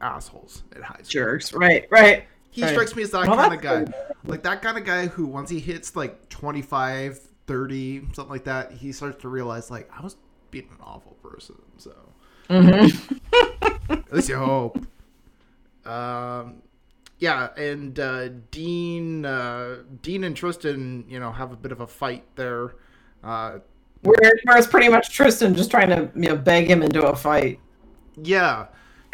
assholes 0.00 0.62
at 0.76 0.82
high 0.82 1.02
school. 1.02 1.08
Jerks. 1.08 1.52
Right. 1.52 1.86
Right. 1.90 2.24
He 2.50 2.62
Right. 2.62 2.70
strikes 2.70 2.94
me 2.94 3.02
as 3.02 3.10
that 3.12 3.26
Well, 3.26 3.36
kind 3.36 3.52
of 3.52 3.60
guy. 3.60 3.86
Like 4.26 4.42
that 4.44 4.62
kind 4.62 4.76
of 4.78 4.84
guy 4.84 5.06
who 5.06 5.26
once 5.26 5.50
he 5.50 5.58
hits 5.58 5.96
like 5.96 6.28
25, 6.28 7.18
30, 7.46 8.00
something 8.12 8.28
like 8.30 8.44
that, 8.44 8.72
he 8.72 8.92
starts 8.92 9.22
to 9.22 9.28
realize 9.28 9.70
like 9.70 9.90
I 9.96 10.02
was 10.02 10.16
being 10.50 10.68
an 10.70 10.76
awful 10.82 11.16
person. 11.22 11.56
So 11.78 11.92
Mm-hmm. 12.50 13.14
at 13.90 14.12
least 14.12 14.28
you 14.28 14.36
hope. 14.36 14.78
Um, 15.84 16.62
yeah, 17.22 17.54
and 17.56 18.00
uh, 18.00 18.28
Dean, 18.50 19.24
uh, 19.24 19.84
Dean 20.02 20.24
and 20.24 20.36
Tristan, 20.36 21.04
you 21.08 21.20
know, 21.20 21.30
have 21.30 21.52
a 21.52 21.56
bit 21.56 21.70
of 21.70 21.80
a 21.80 21.86
fight 21.86 22.24
there. 22.34 22.74
Uh, 23.22 23.60
Where, 24.02 24.16
where 24.42 24.58
it's 24.58 24.66
pretty 24.66 24.88
much 24.88 25.10
Tristan 25.14 25.54
just 25.54 25.70
trying 25.70 25.90
to 25.90 26.10
you 26.16 26.30
know 26.30 26.36
beg 26.36 26.66
him 26.68 26.82
into 26.82 27.00
a 27.06 27.14
fight. 27.14 27.60
yeah, 28.20 28.66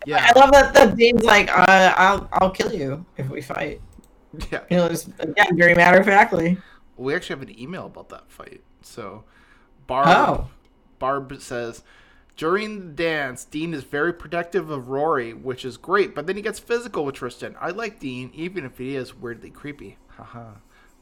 yeah, 0.06 0.32
I 0.34 0.38
love 0.40 0.50
that 0.52 0.72
that 0.72 0.96
Dean's 0.96 1.22
like, 1.22 1.50
uh, 1.50 1.92
"I'll 1.98 2.26
I'll 2.32 2.50
kill 2.50 2.72
you 2.72 3.04
if 3.18 3.28
we 3.28 3.42
fight." 3.42 3.82
yeah. 4.50 4.62
You 4.70 4.78
know, 4.78 4.88
just 4.88 5.10
again, 5.18 5.58
very 5.58 5.74
matter 5.74 5.98
of 6.00 6.06
factly. 6.06 6.56
We 6.96 7.14
actually 7.14 7.38
have 7.40 7.48
an 7.48 7.60
email 7.60 7.84
about 7.86 8.08
that 8.08 8.30
fight. 8.30 8.62
So, 8.80 9.24
Barb, 9.86 10.06
Oh. 10.08 10.48
Barb 10.98 11.36
says, 11.40 11.82
during 12.38 12.78
the 12.78 12.92
dance, 12.94 13.44
Dean 13.44 13.74
is 13.74 13.82
very 13.82 14.12
protective 14.14 14.70
of 14.70 14.88
Rory, 14.88 15.34
which 15.34 15.64
is 15.64 15.76
great, 15.76 16.14
but 16.14 16.26
then 16.26 16.36
he 16.36 16.40
gets 16.42 16.60
physical 16.60 17.04
with 17.04 17.16
Tristan. 17.16 17.56
I 17.60 17.70
like 17.70 17.98
Dean, 17.98 18.30
even 18.32 18.64
if 18.64 18.78
he 18.78 18.94
is 18.94 19.12
weirdly 19.14 19.50
creepy. 19.50 19.98
Haha. 20.16 20.52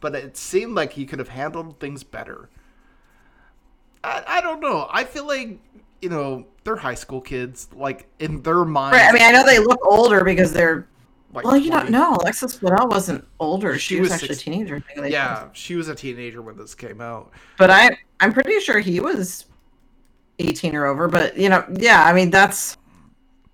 but 0.00 0.14
it 0.14 0.36
seemed 0.36 0.74
like 0.74 0.92
he 0.94 1.04
could 1.06 1.18
have 1.18 1.28
handled 1.28 1.78
things 1.78 2.02
better. 2.02 2.48
I, 4.02 4.24
I 4.26 4.40
don't 4.40 4.60
know. 4.60 4.88
I 4.90 5.04
feel 5.04 5.26
like, 5.26 5.58
you 6.00 6.08
know, 6.08 6.46
they're 6.64 6.76
high 6.76 6.94
school 6.94 7.20
kids. 7.20 7.68
Like, 7.74 8.08
in 8.18 8.42
their 8.42 8.64
mind. 8.64 8.94
Right. 8.94 9.08
I 9.08 9.12
mean, 9.12 9.22
I 9.22 9.30
know 9.30 9.44
they 9.44 9.58
look 9.58 9.84
older 9.86 10.24
because 10.24 10.52
they're. 10.52 10.86
like 11.34 11.44
Well, 11.44 11.56
you 11.56 11.70
don't 11.70 11.90
know. 11.90 12.14
Alexis 12.14 12.58
Bledel 12.58 12.88
wasn't 12.88 13.26
older. 13.40 13.78
She 13.78 13.96
She, 13.96 14.00
was, 14.00 14.10
was 14.10 14.14
actually 14.14 14.28
six- 14.28 14.40
a 14.40 14.44
teenager. 14.44 14.76
I 14.76 14.80
think 14.80 15.00
they 15.00 15.12
Yeah, 15.12 15.48
she 15.52 15.76
was 15.76 15.88
a 15.88 15.94
teenager 15.94 16.40
when 16.40 16.56
this 16.56 16.74
came 16.74 17.00
out. 17.00 17.30
But 17.58 17.70
I, 17.70 17.98
I'm 18.20 18.32
pretty 18.32 18.60
sure 18.60 18.78
he 18.80 19.00
was 19.00 19.46
18 20.38 20.74
or 20.74 20.86
over. 20.86 21.08
But 21.08 21.36
you 21.36 21.48
know, 21.48 21.64
yeah. 21.78 22.04
I 22.04 22.12
mean, 22.12 22.30
that's. 22.30 22.76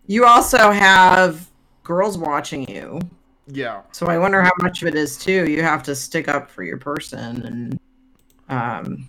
You 0.06 0.26
also 0.26 0.70
have 0.72 1.48
girls 1.84 2.18
watching 2.18 2.68
you, 2.68 3.00
Yeah. 3.46 3.82
so 3.92 4.06
I 4.08 4.18
wonder 4.18 4.42
how 4.42 4.50
much 4.60 4.82
of 4.82 4.88
it 4.88 4.94
is 4.96 5.16
too. 5.16 5.48
You 5.48 5.62
have 5.62 5.82
to 5.84 5.94
stick 5.94 6.28
up 6.28 6.50
for 6.50 6.64
your 6.64 6.76
person, 6.76 7.42
and 7.46 7.80
um, 8.48 9.08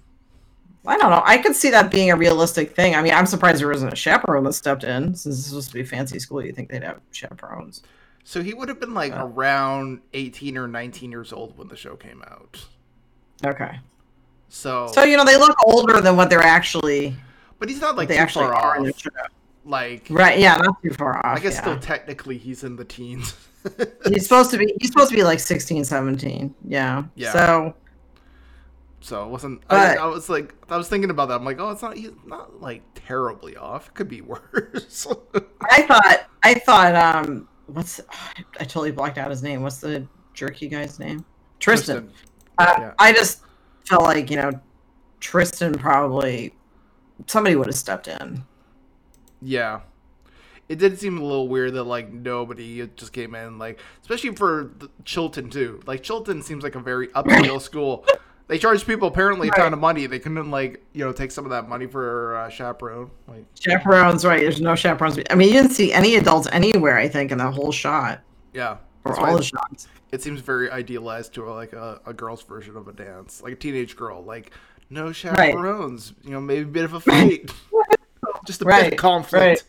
I 0.85 0.95
don't 0.97 1.09
know. 1.09 1.23
I 1.25 1.39
could 1.39 1.55
see 1.55 1.69
that 1.71 1.89
being 1.91 2.11
a 2.11 2.15
realistic 2.15 2.75
thing. 2.75 2.95
I 2.95 3.01
mean, 3.01 3.13
I'm 3.13 3.25
surprised 3.25 3.59
there 3.59 3.69
wasn't 3.69 3.91
a 3.91 3.95
chaperone 3.97 4.43
that 4.45 4.53
stepped 4.53 4.83
in, 4.83 5.15
since 5.15 5.23
this 5.23 5.37
is 5.39 5.45
supposed 5.47 5.69
to 5.69 5.73
be 5.73 5.83
fancy 5.83 6.19
school. 6.19 6.45
You 6.45 6.53
think 6.53 6.69
they'd 6.69 6.83
have 6.83 7.01
chaperones? 7.11 7.81
So 8.23 8.41
he 8.41 8.53
would 8.53 8.69
have 8.69 8.79
been 8.79 8.93
like 8.93 9.13
Uh. 9.13 9.25
around 9.25 9.99
18 10.13 10.57
or 10.57 10.67
19 10.67 11.11
years 11.11 11.33
old 11.33 11.57
when 11.57 11.67
the 11.67 11.75
show 11.75 11.95
came 11.95 12.23
out. 12.29 12.63
Okay. 13.45 13.79
So, 14.47 14.87
So 14.93 15.03
you 15.03 15.17
know 15.17 15.25
they 15.25 15.37
look 15.37 15.57
older 15.65 15.99
than 16.01 16.15
what 16.15 16.29
they're 16.29 16.39
actually 16.41 17.15
but 17.59 17.69
he's 17.69 17.81
not 17.81 17.95
like 17.95 18.07
they 18.07 18.15
too 18.15 18.21
actually 18.21 18.45
far 18.45 18.55
are 18.55 18.75
in 18.77 18.87
off. 18.89 18.95
the 18.95 18.99
show. 18.99 19.09
Like, 19.65 20.07
Right? 20.09 20.39
Yeah, 20.39 20.57
not 20.57 20.81
too 20.83 20.91
far 20.91 21.17
off. 21.25 21.37
I 21.37 21.39
guess 21.39 21.55
yeah. 21.55 21.61
still 21.61 21.79
technically 21.79 22.37
he's 22.37 22.63
in 22.63 22.75
the 22.75 22.83
teens. 22.85 23.35
he's 24.07 24.23
supposed 24.23 24.51
to 24.51 24.57
be 24.57 24.73
he's 24.81 24.89
supposed 24.89 25.09
to 25.09 25.15
be 25.15 25.23
like 25.23 25.39
16, 25.39 25.85
17. 25.85 26.53
Yeah. 26.67 27.03
Yeah. 27.15 27.31
So 27.31 27.73
so 28.99 29.25
it 29.25 29.29
wasn't. 29.29 29.61
I, 29.69 29.95
But- 29.95 29.97
I 29.99 30.05
was 30.07 30.29
like, 30.29 30.53
I 30.69 30.77
was 30.77 30.87
thinking 30.89 31.09
about 31.09 31.27
that. 31.29 31.35
I'm 31.35 31.45
like, 31.45 31.59
oh, 31.59 31.69
it's 31.71 31.81
not. 31.81 31.95
He's 31.97 32.11
not 32.25 32.61
like 32.61 32.81
terribly 32.95 33.55
off. 33.57 33.87
It 33.87 33.93
could 33.93 34.07
be 34.09 34.21
worse. 34.21 35.07
I 35.69 35.81
thought 35.83 36.29
I 36.43 36.53
thought 36.55 36.95
um 36.95 37.47
what's 37.67 38.01
I 38.59 38.63
totally 38.65 38.91
blocked 38.91 39.17
out 39.17 39.29
his 39.29 39.43
name. 39.43 39.61
What's 39.61 39.77
the 39.77 40.05
jerky 40.33 40.67
guy's 40.67 40.99
name? 40.99 41.23
Tristan. 41.59 42.11
Uh, 42.57 42.75
Yeah. 42.79 42.93
I 42.99 43.13
just 43.13 43.41
felt 43.87 44.03
like 44.03 44.29
you 44.29 44.37
know 44.37 44.51
Tristan 45.21 45.73
probably 45.73 46.53
somebody 47.27 47.55
would 47.55 47.67
have 47.67 47.75
stepped 47.75 48.07
in. 48.07 48.43
Yeah. 49.41 49.81
It 50.69 50.79
did 50.79 50.97
seem 50.97 51.17
a 51.17 51.23
little 51.23 51.47
weird 51.47 51.73
that 51.73 51.83
like 51.83 52.11
nobody 52.11 52.87
just 52.95 53.11
came 53.13 53.35
in, 53.35 53.59
like 53.59 53.79
especially 54.01 54.35
for 54.35 54.71
the, 54.79 54.89
Chilton 55.03 55.49
too. 55.49 55.81
Like 55.85 56.01
Chilton 56.03 56.41
seems 56.41 56.63
like 56.63 56.75
a 56.75 56.79
very 56.79 57.09
upscale 57.09 57.61
school. 57.69 58.05
They 58.47 58.57
charge 58.57 58.85
people 58.85 59.07
apparently 59.07 59.49
a 59.49 59.51
ton 59.51 59.73
of 59.73 59.79
money. 59.79 60.05
They 60.05 60.19
couldn't 60.19 60.51
like 60.51 60.83
you 60.93 61.03
know 61.03 61.11
take 61.11 61.31
some 61.31 61.43
of 61.43 61.51
that 61.51 61.67
money 61.67 61.85
for 61.85 62.37
uh, 62.37 62.49
chaperone. 62.49 63.11
Like 63.27 63.45
Chaperones, 63.59 64.25
right? 64.25 64.39
There's 64.39 64.61
no 64.61 64.75
chaperones. 64.75 65.19
I 65.29 65.35
mean, 65.35 65.49
you 65.49 65.53
didn't 65.53 65.71
see 65.71 65.91
any 65.91 66.15
adults 66.15 66.47
anywhere. 66.51 66.97
I 66.97 67.07
think 67.07 67.31
in 67.31 67.37
the 67.37 67.51
whole 67.51 67.71
shot. 67.71 68.21
yeah, 68.53 68.77
for 69.03 69.19
all 69.19 69.37
the 69.37 69.43
shots. 69.43 69.87
It 70.11 70.21
seems 70.21 70.41
very 70.41 70.69
idealized 70.69 71.33
to 71.33 71.49
like 71.51 71.73
a, 71.73 71.99
a 72.05 72.13
girl's 72.13 72.43
version 72.43 72.77
of 72.77 72.87
a 72.87 72.93
dance, 72.93 73.41
like 73.41 73.53
a 73.53 73.55
teenage 73.55 73.95
girl. 73.95 74.23
Like 74.23 74.51
no 74.93 75.11
chaperones, 75.11 76.13
you 76.23 76.31
know, 76.31 76.39
maybe 76.39 76.61
a 76.61 76.65
bit 76.65 76.85
of 76.85 76.93
a 76.93 76.99
fight, 76.99 77.51
just 78.45 78.61
a 78.61 78.65
bit 78.65 78.93
of 78.93 78.97
conflict. 78.97 79.65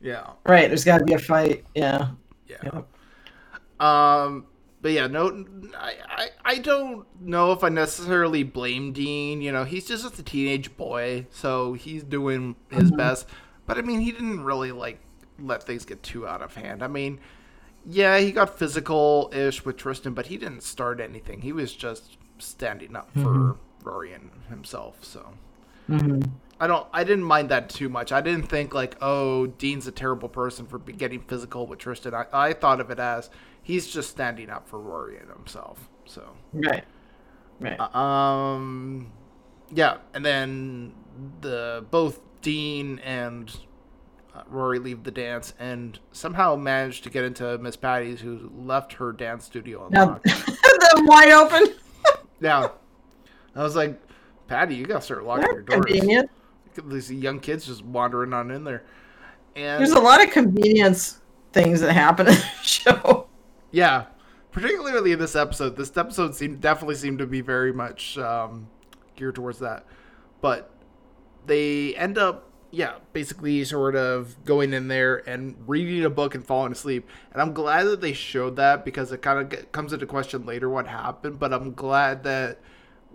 Yeah, 0.00 0.30
Right, 0.46 0.68
there's 0.68 0.84
got 0.84 0.98
to 0.98 1.04
be 1.04 1.12
a 1.14 1.18
fight. 1.18 1.64
Yeah. 1.74 2.10
yeah. 2.48 2.56
Yep. 2.62 3.82
Um, 3.82 4.46
but 4.82 4.92
yeah, 4.92 5.06
no, 5.06 5.44
I, 5.76 5.94
I, 6.08 6.28
I 6.44 6.58
don't 6.58 7.06
know 7.20 7.52
if 7.52 7.62
I 7.62 7.68
necessarily 7.68 8.42
blame 8.42 8.92
Dean. 8.92 9.42
You 9.42 9.52
know, 9.52 9.64
he's 9.64 9.86
just 9.86 10.18
a 10.18 10.22
teenage 10.22 10.74
boy, 10.76 11.26
so 11.30 11.74
he's 11.74 12.02
doing 12.02 12.56
his 12.70 12.90
best. 12.90 13.26
But 13.66 13.76
I 13.78 13.82
mean, 13.82 14.00
he 14.00 14.10
didn't 14.10 14.42
really 14.42 14.72
like 14.72 15.00
let 15.38 15.62
things 15.62 15.84
get 15.84 16.02
too 16.02 16.26
out 16.26 16.40
of 16.42 16.54
hand. 16.54 16.82
I 16.82 16.88
mean, 16.88 17.20
yeah, 17.86 18.18
he 18.18 18.32
got 18.32 18.58
physical 18.58 19.30
ish 19.34 19.64
with 19.64 19.76
Tristan, 19.76 20.14
but 20.14 20.26
he 20.26 20.36
didn't 20.38 20.62
start 20.62 20.98
anything. 20.98 21.42
He 21.42 21.52
was 21.52 21.74
just 21.74 22.16
standing 22.38 22.96
up 22.96 23.10
for 23.14 23.58
Rory 23.82 24.12
and 24.12 24.30
himself. 24.48 25.04
So. 25.04 25.34
hmm 25.86 26.20
I 26.62 26.66
don't. 26.66 26.86
I 26.92 27.04
didn't 27.04 27.24
mind 27.24 27.48
that 27.48 27.70
too 27.70 27.88
much. 27.88 28.12
I 28.12 28.20
didn't 28.20 28.46
think 28.48 28.74
like, 28.74 28.94
oh, 29.00 29.46
Dean's 29.46 29.86
a 29.86 29.92
terrible 29.92 30.28
person 30.28 30.66
for 30.66 30.78
getting 30.78 31.20
physical 31.22 31.66
with 31.66 31.78
Tristan. 31.78 32.12
I, 32.14 32.26
I 32.34 32.52
thought 32.52 32.80
of 32.80 32.90
it 32.90 32.98
as 32.98 33.30
he's 33.62 33.86
just 33.88 34.10
standing 34.10 34.50
up 34.50 34.68
for 34.68 34.78
Rory 34.78 35.16
and 35.16 35.30
himself. 35.30 35.88
So, 36.04 36.32
Right. 36.52 36.84
Right. 37.60 37.80
um, 37.94 39.10
yeah, 39.72 39.98
and 40.12 40.22
then 40.22 40.92
the 41.40 41.84
both 41.90 42.20
Dean 42.42 42.98
and 43.00 43.56
uh, 44.34 44.42
Rory 44.48 44.78
leave 44.78 45.04
the 45.04 45.10
dance 45.10 45.54
and 45.58 45.98
somehow 46.12 46.56
manage 46.56 47.00
to 47.02 47.10
get 47.10 47.24
into 47.24 47.56
Miss 47.56 47.76
Patty's, 47.76 48.20
who 48.20 48.50
left 48.54 48.92
her 48.94 49.12
dance 49.12 49.44
studio 49.46 49.88
now, 49.90 50.02
unlocked. 50.02 50.24
the 50.24 51.02
wide 51.06 51.30
open. 51.32 51.74
yeah, 52.40 52.68
I 53.54 53.62
was 53.62 53.76
like, 53.76 54.00
Patty, 54.46 54.74
you 54.74 54.86
gotta 54.86 55.02
start 55.02 55.24
locking 55.24 55.46
your 55.46 55.62
That's 55.62 55.74
doors. 55.76 55.84
convenient. 55.86 56.30
These 56.86 57.10
young 57.12 57.40
kids 57.40 57.66
just 57.66 57.84
wandering 57.84 58.32
on 58.32 58.50
in 58.50 58.64
there. 58.64 58.84
And 59.56 59.80
There's 59.80 59.90
a 59.92 60.00
lot 60.00 60.22
of 60.24 60.30
convenience 60.30 61.20
things 61.52 61.80
that 61.80 61.92
happen 61.92 62.28
in 62.28 62.34
the 62.34 62.40
show. 62.62 63.26
yeah, 63.72 64.06
particularly 64.52 65.12
in 65.12 65.18
this 65.18 65.34
episode. 65.34 65.76
This 65.76 65.96
episode 65.96 66.34
seemed 66.34 66.60
definitely 66.60 66.94
seemed 66.94 67.18
to 67.18 67.26
be 67.26 67.40
very 67.40 67.72
much 67.72 68.16
um, 68.18 68.68
geared 69.16 69.34
towards 69.34 69.58
that. 69.58 69.84
But 70.40 70.70
they 71.46 71.94
end 71.96 72.16
up, 72.18 72.48
yeah, 72.70 72.94
basically 73.12 73.64
sort 73.64 73.96
of 73.96 74.42
going 74.44 74.72
in 74.72 74.86
there 74.88 75.28
and 75.28 75.56
reading 75.66 76.04
a 76.04 76.10
book 76.10 76.36
and 76.36 76.46
falling 76.46 76.70
asleep. 76.72 77.08
And 77.32 77.42
I'm 77.42 77.52
glad 77.52 77.84
that 77.84 78.00
they 78.00 78.12
showed 78.12 78.54
that 78.56 78.84
because 78.84 79.10
it 79.10 79.20
kind 79.22 79.52
of 79.52 79.72
comes 79.72 79.92
into 79.92 80.06
question 80.06 80.46
later 80.46 80.70
what 80.70 80.86
happened. 80.86 81.40
But 81.40 81.52
I'm 81.52 81.74
glad 81.74 82.22
that 82.22 82.60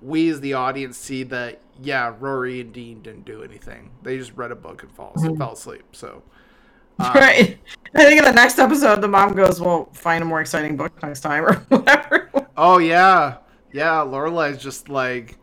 we 0.05 0.29
as 0.29 0.39
the 0.39 0.53
audience 0.53 0.97
see 0.97 1.23
that, 1.23 1.59
yeah, 1.81 2.13
Rory 2.19 2.61
and 2.61 2.71
Dean 2.71 3.01
didn't 3.01 3.25
do 3.25 3.43
anything. 3.43 3.91
They 4.03 4.17
just 4.17 4.33
read 4.35 4.51
a 4.51 4.55
book 4.55 4.83
and 4.83 4.91
fall, 4.91 5.13
fell 5.37 5.53
asleep. 5.53 5.83
So. 5.93 6.21
uh, 6.99 7.11
right. 7.15 7.57
I 7.95 8.03
think 8.05 8.19
in 8.19 8.23
the 8.23 8.31
next 8.31 8.59
episode, 8.59 9.01
the 9.01 9.07
mom 9.07 9.33
goes, 9.33 9.59
"Well, 9.59 9.89
find 9.91 10.21
a 10.21 10.25
more 10.25 10.39
exciting 10.39 10.77
book 10.77 11.01
next 11.03 11.21
time, 11.21 11.43
or 11.43 11.53
whatever." 11.69 12.29
Oh 12.55 12.77
yeah, 12.77 13.37
yeah. 13.73 13.95
Lorelai's 13.95 14.61
just 14.61 14.87
like, 14.87 15.37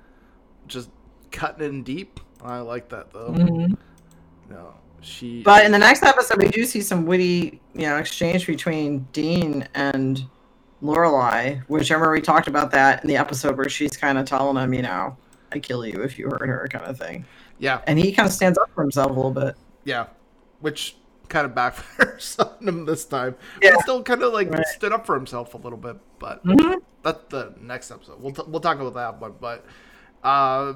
just 0.66 0.88
cutting 1.30 1.66
in 1.66 1.82
deep. 1.82 2.20
I 2.40 2.60
like 2.60 2.88
that 2.88 3.12
though. 3.12 3.32
Mhm. 3.32 3.76
No, 4.48 4.74
she. 5.02 5.42
But 5.42 5.66
in 5.66 5.72
the 5.72 5.78
next 5.78 6.02
episode, 6.04 6.38
we 6.38 6.48
do 6.48 6.64
see 6.64 6.80
some 6.80 7.04
witty, 7.04 7.60
you 7.74 7.86
know, 7.86 7.98
exchange 7.98 8.46
between 8.46 9.00
Dean 9.12 9.68
and 9.74 10.24
Lorelai, 10.82 11.62
which 11.68 11.90
I 11.90 11.94
remember 11.94 12.12
we 12.12 12.20
talked 12.20 12.48
about 12.48 12.70
that 12.72 13.02
in 13.02 13.08
the 13.08 13.16
episode 13.16 13.56
where 13.56 13.68
she's 13.68 13.96
kind 13.96 14.18
of 14.18 14.26
telling 14.26 14.56
him, 14.62 14.74
you 14.74 14.82
know, 14.82 15.16
"I 15.52 15.58
kill 15.60 15.86
you 15.86 16.02
if 16.02 16.18
you 16.18 16.26
hurt 16.26 16.46
her," 16.46 16.66
kind 16.70 16.84
of 16.86 16.98
thing. 16.98 17.24
yeah, 17.58 17.80
And 17.86 17.98
he 17.98 18.12
kind 18.12 18.26
of 18.26 18.32
stands 18.32 18.58
up 18.58 18.70
for 18.74 18.82
himself 18.82 19.10
a 19.10 19.14
little 19.14 19.30
bit. 19.30 19.54
yeah. 19.84 20.06
Which 20.60 20.96
kind 21.28 21.46
of 21.46 21.52
backfires 21.52 22.38
on 22.60 22.68
him 22.68 22.84
this 22.84 23.04
time. 23.04 23.36
Yeah. 23.62 23.72
But 23.74 23.82
still 23.82 24.02
kind 24.02 24.22
of 24.22 24.32
like 24.32 24.50
Right. 24.50 24.66
stood 24.66 24.92
up 24.92 25.06
for 25.06 25.14
himself 25.14 25.54
a 25.54 25.56
little 25.56 25.78
bit. 25.78 25.96
But 26.18 26.44
Mhm. 26.44 26.80
that's 27.02 27.24
the 27.30 27.54
next 27.60 27.90
episode. 27.90 28.20
We'll 28.20 28.32
t- 28.32 28.42
we'll 28.46 28.60
talk 28.60 28.78
about 28.80 28.94
that 28.94 29.20
one. 29.20 29.34
But 29.40 29.64
uh, 30.22 30.74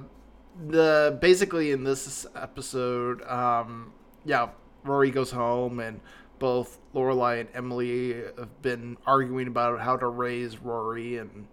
the 0.69 1.19
basically 1.21 1.71
in 1.73 1.85
this 1.85 2.27
episode, 2.35 3.23
um, 3.29 3.93
yeah, 4.25 4.49
Rory 4.85 5.11
goes 5.11 5.31
home 5.31 5.79
and 5.81 6.01
both 6.39 6.79
Lorelai 6.95 7.41
and 7.41 7.49
Emily 7.55 8.15
have 8.39 8.63
been 8.63 8.97
arguing 9.07 9.49
about 9.49 9.81
how 9.81 9.97
to 9.97 10.07
raise 10.07 10.59
Rory, 10.59 11.19
and 11.19 11.47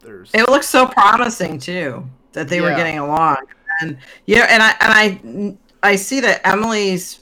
there's 0.00 0.30
It 0.34 0.48
looks 0.48 0.68
so 0.68 0.86
promising 0.86 1.58
too 1.58 2.08
that 2.32 2.48
they 2.48 2.60
were 2.60 2.70
getting 2.70 2.98
along, 2.98 3.38
and 3.80 3.98
yeah, 4.26 4.46
and 4.48 4.62
I 4.62 4.70
and 4.80 5.58
I 5.82 5.90
I 5.92 5.96
see 5.96 6.20
that 6.20 6.46
Emily's 6.46 7.20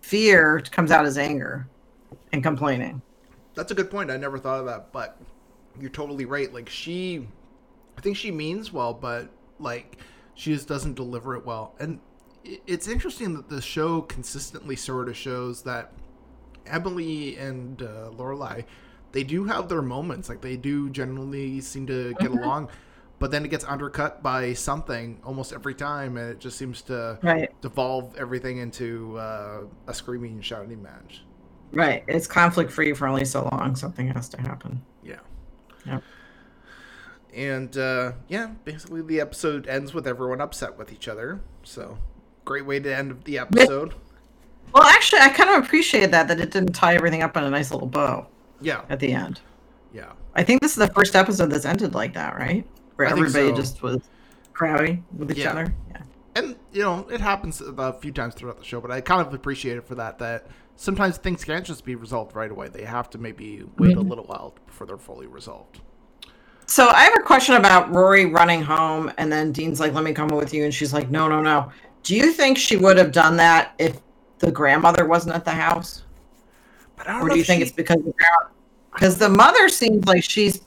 fear 0.00 0.60
comes 0.70 0.90
out 0.90 1.04
as 1.04 1.18
anger 1.18 1.68
and 2.32 2.42
complaining. 2.42 3.02
That's 3.54 3.72
a 3.72 3.74
good 3.74 3.90
point. 3.90 4.10
I 4.10 4.16
never 4.16 4.38
thought 4.38 4.60
of 4.60 4.66
that, 4.66 4.92
but 4.92 5.20
you're 5.78 5.90
totally 5.90 6.24
right. 6.24 6.52
Like 6.52 6.68
she, 6.68 7.26
I 7.98 8.00
think 8.00 8.16
she 8.16 8.30
means 8.30 8.72
well, 8.72 8.94
but 8.94 9.28
like 9.58 9.98
she 10.34 10.52
just 10.52 10.68
doesn't 10.68 10.94
deliver 10.94 11.36
it 11.36 11.44
well. 11.44 11.74
And 11.78 12.00
it's 12.44 12.88
interesting 12.88 13.34
that 13.34 13.48
the 13.48 13.60
show 13.60 14.00
consistently 14.02 14.76
sort 14.76 15.08
of 15.08 15.16
shows 15.16 15.62
that 15.62 15.92
Emily 16.66 17.36
and 17.36 17.80
uh, 17.82 18.10
Lorelai, 18.16 18.64
they 19.12 19.24
do 19.24 19.44
have 19.44 19.68
their 19.68 19.82
moments. 19.82 20.28
Like 20.28 20.40
they 20.40 20.56
do 20.56 20.90
generally 20.90 21.60
seem 21.60 21.86
to 21.86 22.14
get 22.20 22.30
along, 22.30 22.70
but 23.18 23.30
then 23.30 23.44
it 23.44 23.48
gets 23.48 23.64
undercut 23.64 24.22
by 24.22 24.52
something 24.54 25.20
almost 25.24 25.52
every 25.52 25.74
time, 25.74 26.16
and 26.16 26.30
it 26.30 26.40
just 26.40 26.56
seems 26.58 26.82
to 26.82 27.18
Right, 27.22 27.50
devolve 27.60 28.14
everything 28.16 28.58
into 28.58 29.18
uh, 29.18 29.62
a 29.86 29.94
screaming 29.94 30.32
and 30.34 30.44
shouting 30.44 30.82
match. 30.82 31.24
right. 31.72 32.04
It's 32.08 32.26
conflict 32.26 32.70
free 32.72 32.92
for 32.94 33.06
only 33.06 33.24
so 33.24 33.48
long. 33.52 33.76
Something 33.76 34.08
has 34.08 34.28
to 34.30 34.40
happen. 34.40 34.82
Yeah. 35.02 35.20
Yep. 35.86 36.04
And 37.32 37.76
uh, 37.76 38.12
yeah, 38.28 38.52
basically 38.64 39.02
the 39.02 39.20
episode 39.20 39.66
ends 39.68 39.94
with 39.94 40.06
everyone 40.06 40.40
upset 40.40 40.76
with 40.76 40.92
each 40.92 41.06
other. 41.08 41.40
So 41.62 41.98
great 42.44 42.66
way 42.66 42.80
to 42.80 42.94
end 42.94 43.22
the 43.24 43.38
episode. 43.38 43.94
Well, 44.72 44.84
actually, 44.84 45.20
I 45.20 45.28
kind 45.30 45.50
of 45.50 45.64
appreciated 45.64 46.10
that 46.12 46.28
that 46.28 46.40
it 46.40 46.50
didn't 46.50 46.72
tie 46.74 46.94
everything 46.94 47.22
up 47.22 47.36
in 47.36 47.44
a 47.44 47.50
nice 47.50 47.70
little 47.70 47.88
bow 47.88 48.26
Yeah, 48.60 48.82
at 48.88 49.00
the 49.00 49.12
end. 49.12 49.40
yeah, 49.92 50.12
I 50.34 50.42
think 50.44 50.60
this 50.62 50.72
is 50.72 50.76
the 50.76 50.92
first 50.94 51.16
episode 51.16 51.50
that's 51.50 51.64
ended 51.64 51.94
like 51.94 52.14
that, 52.14 52.36
right? 52.36 52.66
Where 52.96 53.08
I 53.08 53.12
think 53.12 53.26
everybody 53.26 53.48
so. 53.54 53.60
just 53.60 53.82
was 53.82 53.98
crowding 54.52 55.04
with 55.16 55.30
each 55.32 55.38
Yeah. 55.38 55.50
other. 55.52 55.74
Yeah. 55.90 55.96
and 56.36 56.54
you 56.72 56.80
know 56.82 57.04
it 57.10 57.20
happens 57.20 57.60
a 57.60 57.92
few 57.94 58.12
times 58.12 58.34
throughout 58.34 58.56
the 58.58 58.64
show, 58.64 58.80
but 58.80 58.90
I 58.92 59.00
kind 59.00 59.20
of 59.26 59.34
appreciate 59.34 59.76
it 59.76 59.84
for 59.86 59.96
that. 59.96 60.18
That 60.20 60.46
sometimes 60.76 61.16
things 61.18 61.42
can't 61.44 61.64
just 61.66 61.84
be 61.84 61.96
resolved 61.96 62.36
right 62.36 62.50
away. 62.50 62.68
They 62.68 62.84
have 62.84 63.10
to 63.10 63.18
maybe 63.18 63.64
wait 63.78 63.96
a 63.96 64.00
Mhm. 64.00 64.08
little 64.08 64.24
while 64.24 64.54
before 64.66 64.86
they're 64.86 64.96
fully 64.96 65.26
resolved. 65.26 65.80
So 66.66 66.86
I 66.88 67.02
have 67.02 67.14
a 67.18 67.22
question 67.22 67.56
about 67.56 67.92
Rory 67.92 68.26
running 68.26 68.62
home, 68.62 69.10
and 69.18 69.30
then 69.32 69.50
Dean's 69.50 69.80
like, 69.80 69.92
"Let 69.92 70.04
me 70.04 70.12
come 70.12 70.28
with 70.28 70.54
you," 70.54 70.62
and 70.62 70.72
she's 70.72 70.92
like, 70.94 71.10
"No, 71.10 71.26
no, 71.26 71.40
no." 71.42 71.72
Do 72.04 72.14
you 72.14 72.32
think 72.32 72.56
she 72.56 72.76
would 72.76 72.96
have 72.96 73.10
done 73.10 73.36
that 73.38 73.72
if 73.80 73.98
the 74.40 74.50
grandmother 74.50 75.06
wasn't 75.06 75.34
at 75.34 75.44
the 75.44 75.50
house, 75.52 76.02
But 76.96 77.08
I 77.08 77.12
don't 77.12 77.22
or 77.22 77.28
do 77.30 77.38
you 77.38 77.44
think 77.44 77.60
she- 77.60 77.66
it's 77.68 77.72
because? 77.72 77.98
Because 78.92 79.16
the 79.18 79.28
mother 79.28 79.68
seems 79.68 80.04
like 80.06 80.24
she's 80.24 80.62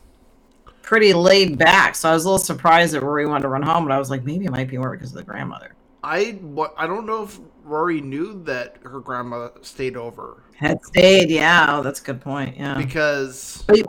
pretty 0.82 1.14
laid 1.14 1.58
back, 1.58 1.96
so 1.96 2.10
I 2.10 2.14
was 2.14 2.24
a 2.24 2.28
little 2.30 2.40
surprised 2.40 2.94
that 2.94 3.02
Rory 3.04 3.26
wanted 3.26 3.44
to 3.44 3.50
run 3.50 3.62
home, 3.62 3.86
but 3.86 3.92
I 3.94 4.00
was 4.00 4.10
like, 4.10 4.24
maybe 4.24 4.46
it 4.46 4.52
might 4.52 4.70
be 4.70 4.78
more 4.78 4.92
because 4.92 5.10
of 5.12 5.18
the 5.18 5.24
grandmother 5.24 5.76
I 6.06 6.38
what 6.42 6.74
I 6.78 6.86
don't 6.88 7.06
know 7.06 7.24
if 7.24 7.40
Rory 7.64 8.02
knew 8.02 8.44
that 8.44 8.78
her 8.84 9.00
grandma 9.00 9.50
stayed 9.62 9.96
over 9.96 10.44
had 10.58 10.84
stayed. 10.86 11.30
Yeah, 11.30 11.68
oh, 11.70 11.82
that's 11.82 12.02
a 12.02 12.04
good 12.04 12.20
point. 12.22 12.58
Yeah. 12.58 12.76
because 12.78 13.64
But- 13.68 13.86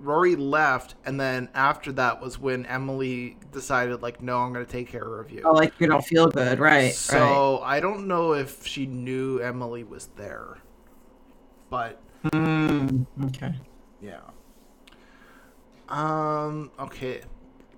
Rory 0.00 0.36
left, 0.36 0.94
and 1.04 1.20
then 1.20 1.48
after 1.54 1.92
that 1.92 2.20
was 2.20 2.38
when 2.38 2.66
Emily 2.66 3.36
decided, 3.52 4.02
like, 4.02 4.22
no, 4.22 4.38
I'm 4.38 4.52
going 4.52 4.64
to 4.64 4.70
take 4.70 4.88
care 4.88 5.20
of 5.20 5.30
you. 5.30 5.42
Oh, 5.44 5.52
like 5.52 5.72
you 5.78 5.86
don't 5.86 6.04
feel 6.04 6.28
good, 6.28 6.58
right? 6.58 6.84
right. 6.84 6.94
so 6.94 7.60
I 7.62 7.80
don't 7.80 8.08
know 8.08 8.32
if 8.32 8.66
she 8.66 8.86
knew 8.86 9.38
Emily 9.38 9.84
was 9.84 10.06
there, 10.16 10.58
but 11.68 12.00
Mm, 12.24 13.06
okay. 13.26 13.54
yeah. 14.02 14.20
Um. 15.88 16.70
Okay. 16.78 17.22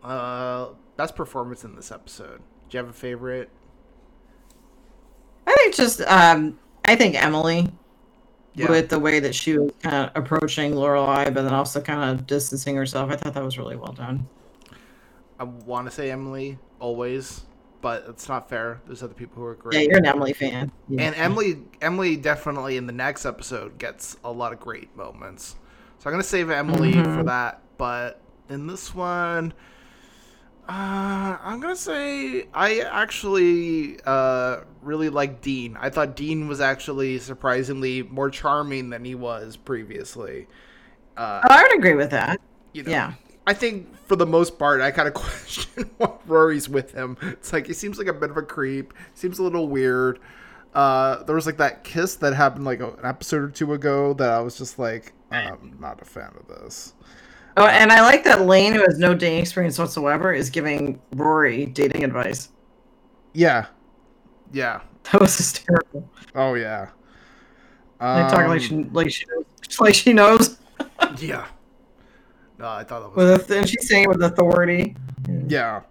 Uh, 0.02 0.68
best 0.96 1.14
performance 1.14 1.64
in 1.64 1.76
this 1.76 1.92
episode. 1.92 2.38
Do 2.68 2.76
you 2.76 2.78
have 2.78 2.88
a 2.88 2.92
favorite? 2.92 3.50
I 5.46 5.54
think 5.54 5.74
just 5.74 6.00
um, 6.02 6.58
I 6.84 6.96
think 6.96 7.22
Emily 7.22 7.68
Yeah. 8.54 8.70
with 8.70 8.90
the 8.90 8.98
way 8.98 9.18
that 9.20 9.34
she 9.34 9.56
was 9.56 9.72
kind 9.82 9.96
of 9.96 10.10
approaching 10.14 10.72
Lorelai, 10.74 11.32
but 11.32 11.42
then 11.42 11.54
also 11.54 11.80
kind 11.80 12.10
of 12.10 12.26
distancing 12.26 12.76
herself. 12.76 13.10
I 13.10 13.16
thought 13.16 13.32
that 13.34 13.42
was 13.42 13.56
really 13.56 13.76
well 13.76 13.92
done. 13.92 14.28
I 15.38 15.44
want 15.44 15.86
to 15.86 15.90
say 15.90 16.10
Emily 16.10 16.58
always, 16.78 17.42
but 17.80 18.04
it's 18.08 18.28
not 18.28 18.48
fair. 18.50 18.80
There's 18.86 19.02
other 19.02 19.14
people 19.14 19.36
who 19.42 19.44
are 19.48 19.54
great. 19.54 19.74
Yeah, 19.74 19.88
you're 19.88 19.98
an 19.98 20.06
Emily 20.06 20.32
fan. 20.34 20.70
Yeah. 20.88 21.02
And 21.02 21.14
Emily, 21.16 21.62
Emily 21.80 22.16
definitely 22.16 22.76
in 22.76 22.86
the 22.86 22.92
next 22.92 23.24
episode 23.24 23.78
gets 23.78 24.16
a 24.22 24.30
lot 24.30 24.52
of 24.52 24.60
great 24.60 24.94
moments. 24.96 25.56
So 25.98 26.08
I'm 26.10 26.12
gonna 26.12 26.22
save 26.22 26.50
Emily 26.50 26.92
for 26.92 26.98
Mhm. 26.98 27.26
that. 27.26 27.62
But 27.78 28.20
in 28.50 28.66
this 28.66 28.94
one, 28.94 29.54
uh, 30.72 31.36
I'm 31.42 31.60
gonna 31.60 31.76
say 31.76 32.46
I 32.54 32.80
actually 32.80 33.98
uh, 34.06 34.60
really 34.80 35.10
like 35.10 35.40
Dean. 35.42 35.76
I 35.78 35.90
thought 35.90 36.16
Dean 36.16 36.48
was 36.48 36.60
actually 36.60 37.18
surprisingly 37.18 38.02
more 38.04 38.30
charming 38.30 38.88
than 38.90 39.04
he 39.04 39.14
was 39.14 39.56
previously. 39.56 40.46
Uh, 41.16 41.40
Oh, 41.44 41.48
I 41.54 41.62
would 41.62 41.78
agree 41.78 41.94
with 41.94 42.10
that. 42.10 42.40
you 42.72 42.84
know, 42.84 42.90
Yeah. 42.90 43.12
I 43.46 43.52
think 43.54 43.94
for 44.06 44.16
the 44.16 44.24
most 44.24 44.58
part, 44.58 44.80
I 44.80 44.92
kind 44.92 45.08
of 45.08 45.14
question 45.22 45.90
why 45.98 46.12
Rory's 46.26 46.68
with 46.68 46.92
him. 46.92 47.16
It's 47.22 47.52
like 47.52 47.66
he 47.66 47.72
seems 47.74 47.98
like 47.98 48.06
a 48.06 48.12
bit 48.14 48.30
of 48.30 48.36
a 48.38 48.42
creep. 48.42 48.94
Seems 49.14 49.38
a 49.38 49.42
little 49.42 49.68
weird. 49.68 50.20
Uh, 50.74 51.22
there 51.24 51.34
was 51.34 51.44
like 51.44 51.58
that 51.58 51.84
kiss 51.84 52.14
that 52.16 52.32
happened 52.32 52.64
like 52.64 52.80
an 52.80 52.94
episode 53.04 53.42
or 53.42 53.48
two 53.50 53.74
ago 53.74 54.14
that 54.14 54.30
I 54.30 54.40
was 54.40 54.56
just 54.56 54.78
like, 54.78 55.12
I'm 55.30 55.76
not 55.80 56.00
a 56.00 56.04
fan 56.06 56.32
of 56.40 56.46
this. 56.48 56.94
Oh, 57.56 57.66
and 57.66 57.92
I 57.92 58.00
like 58.00 58.24
that 58.24 58.42
Lane, 58.46 58.72
who 58.72 58.80
has 58.80 58.98
no 58.98 59.14
dating 59.14 59.40
experience 59.40 59.78
whatsoever, 59.78 60.32
is 60.32 60.48
giving 60.50 61.00
Rory 61.14 61.66
dating 61.66 62.02
advice. 62.04 62.48
Yeah, 63.34 63.66
yeah, 64.52 64.80
That 65.10 65.20
was 65.20 65.36
hysterical. 65.36 66.08
oh 66.34 66.54
yeah. 66.54 66.88
Like 68.00 68.30
talking 68.30 68.48
like 68.48 68.60
Um, 68.62 68.66
she 68.68 68.84
like 68.92 69.10
she 69.12 69.24
knows, 69.26 69.80
like 69.80 69.94
she 69.94 70.12
knows. 70.12 70.58
yeah. 71.18 71.46
No, 72.58 72.68
I 72.68 72.84
thought 72.84 73.14
that 73.14 73.16
was 73.16 73.50
and 73.50 73.68
she's 73.68 73.88
saying 73.88 74.04
it 74.04 74.08
with 74.08 74.22
authority. 74.22 74.96
Yeah. 75.48 75.82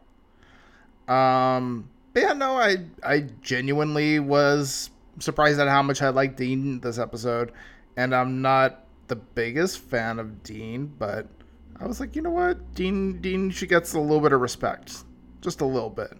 Um. 1.07 1.89
But 2.13 2.23
yeah, 2.23 2.33
no, 2.33 2.57
I 2.57 2.77
I 3.03 3.25
genuinely 3.41 4.19
was 4.19 4.89
surprised 5.19 5.59
at 5.59 5.67
how 5.67 5.81
much 5.81 6.01
I 6.01 6.09
liked 6.09 6.37
Dean 6.37 6.79
this 6.81 6.97
episode, 6.97 7.51
and 7.97 8.13
I'm 8.13 8.41
not 8.41 8.85
the 9.07 9.15
biggest 9.15 9.79
fan 9.79 10.19
of 10.19 10.43
Dean, 10.43 10.91
but 10.99 11.27
I 11.79 11.87
was 11.87 11.99
like, 11.99 12.15
you 12.15 12.21
know 12.21 12.29
what, 12.31 12.73
Dean 12.75 13.19
Dean 13.21 13.49
she 13.49 13.65
gets 13.67 13.93
a 13.93 13.99
little 13.99 14.19
bit 14.21 14.33
of 14.33 14.41
respect, 14.41 15.03
just 15.41 15.61
a 15.61 15.65
little 15.65 15.89
bit. 15.89 16.13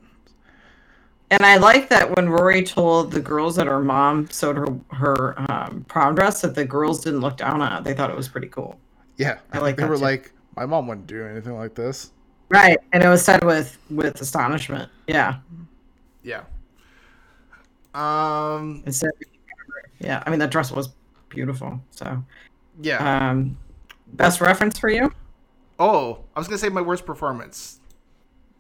And 1.29 1.45
I 1.45 1.57
like 1.57 1.87
that 1.89 2.13
when 2.15 2.27
Rory 2.29 2.61
told 2.63 3.11
the 3.11 3.21
girls 3.21 3.55
that 3.55 3.67
her 3.67 3.79
mom 3.81 4.29
sewed 4.29 4.57
her 4.57 4.67
her 4.91 5.51
um, 5.51 5.85
prom 5.87 6.15
dress, 6.15 6.41
that 6.41 6.55
the 6.55 6.65
girls 6.65 7.03
didn't 7.03 7.21
look 7.21 7.37
down 7.37 7.61
on 7.61 7.71
it. 7.77 7.83
They 7.83 7.93
thought 7.93 8.09
it 8.09 8.17
was 8.17 8.27
pretty 8.27 8.47
cool. 8.47 8.79
Yeah, 9.17 9.39
I 9.53 9.59
like 9.59 9.77
they 9.77 9.85
were 9.85 9.95
too. 9.95 10.01
like, 10.01 10.33
my 10.55 10.65
mom 10.65 10.87
wouldn't 10.87 11.07
do 11.07 11.25
anything 11.25 11.53
like 11.55 11.75
this. 11.75 12.11
Right, 12.49 12.77
and 12.91 13.01
it 13.03 13.07
was 13.07 13.23
said 13.23 13.43
with 13.45 13.77
with 13.89 14.19
astonishment. 14.19 14.89
Yeah, 15.07 15.37
Yeah. 16.23 16.43
Um. 17.93 18.83
instead. 18.85 19.11
Yeah, 19.99 20.23
I 20.25 20.29
mean 20.31 20.39
that 20.39 20.49
dress 20.49 20.71
was 20.71 20.89
beautiful. 21.29 21.79
So, 21.91 22.23
Yeah. 22.81 23.29
um, 23.29 23.57
best 24.13 24.41
reference 24.41 24.79
for 24.79 24.89
you? 24.89 25.13
Oh, 25.81 26.19
I 26.35 26.39
was 26.39 26.47
gonna 26.47 26.57
say 26.59 26.69
my 26.69 26.81
worst 26.81 27.05
performance. 27.05 27.79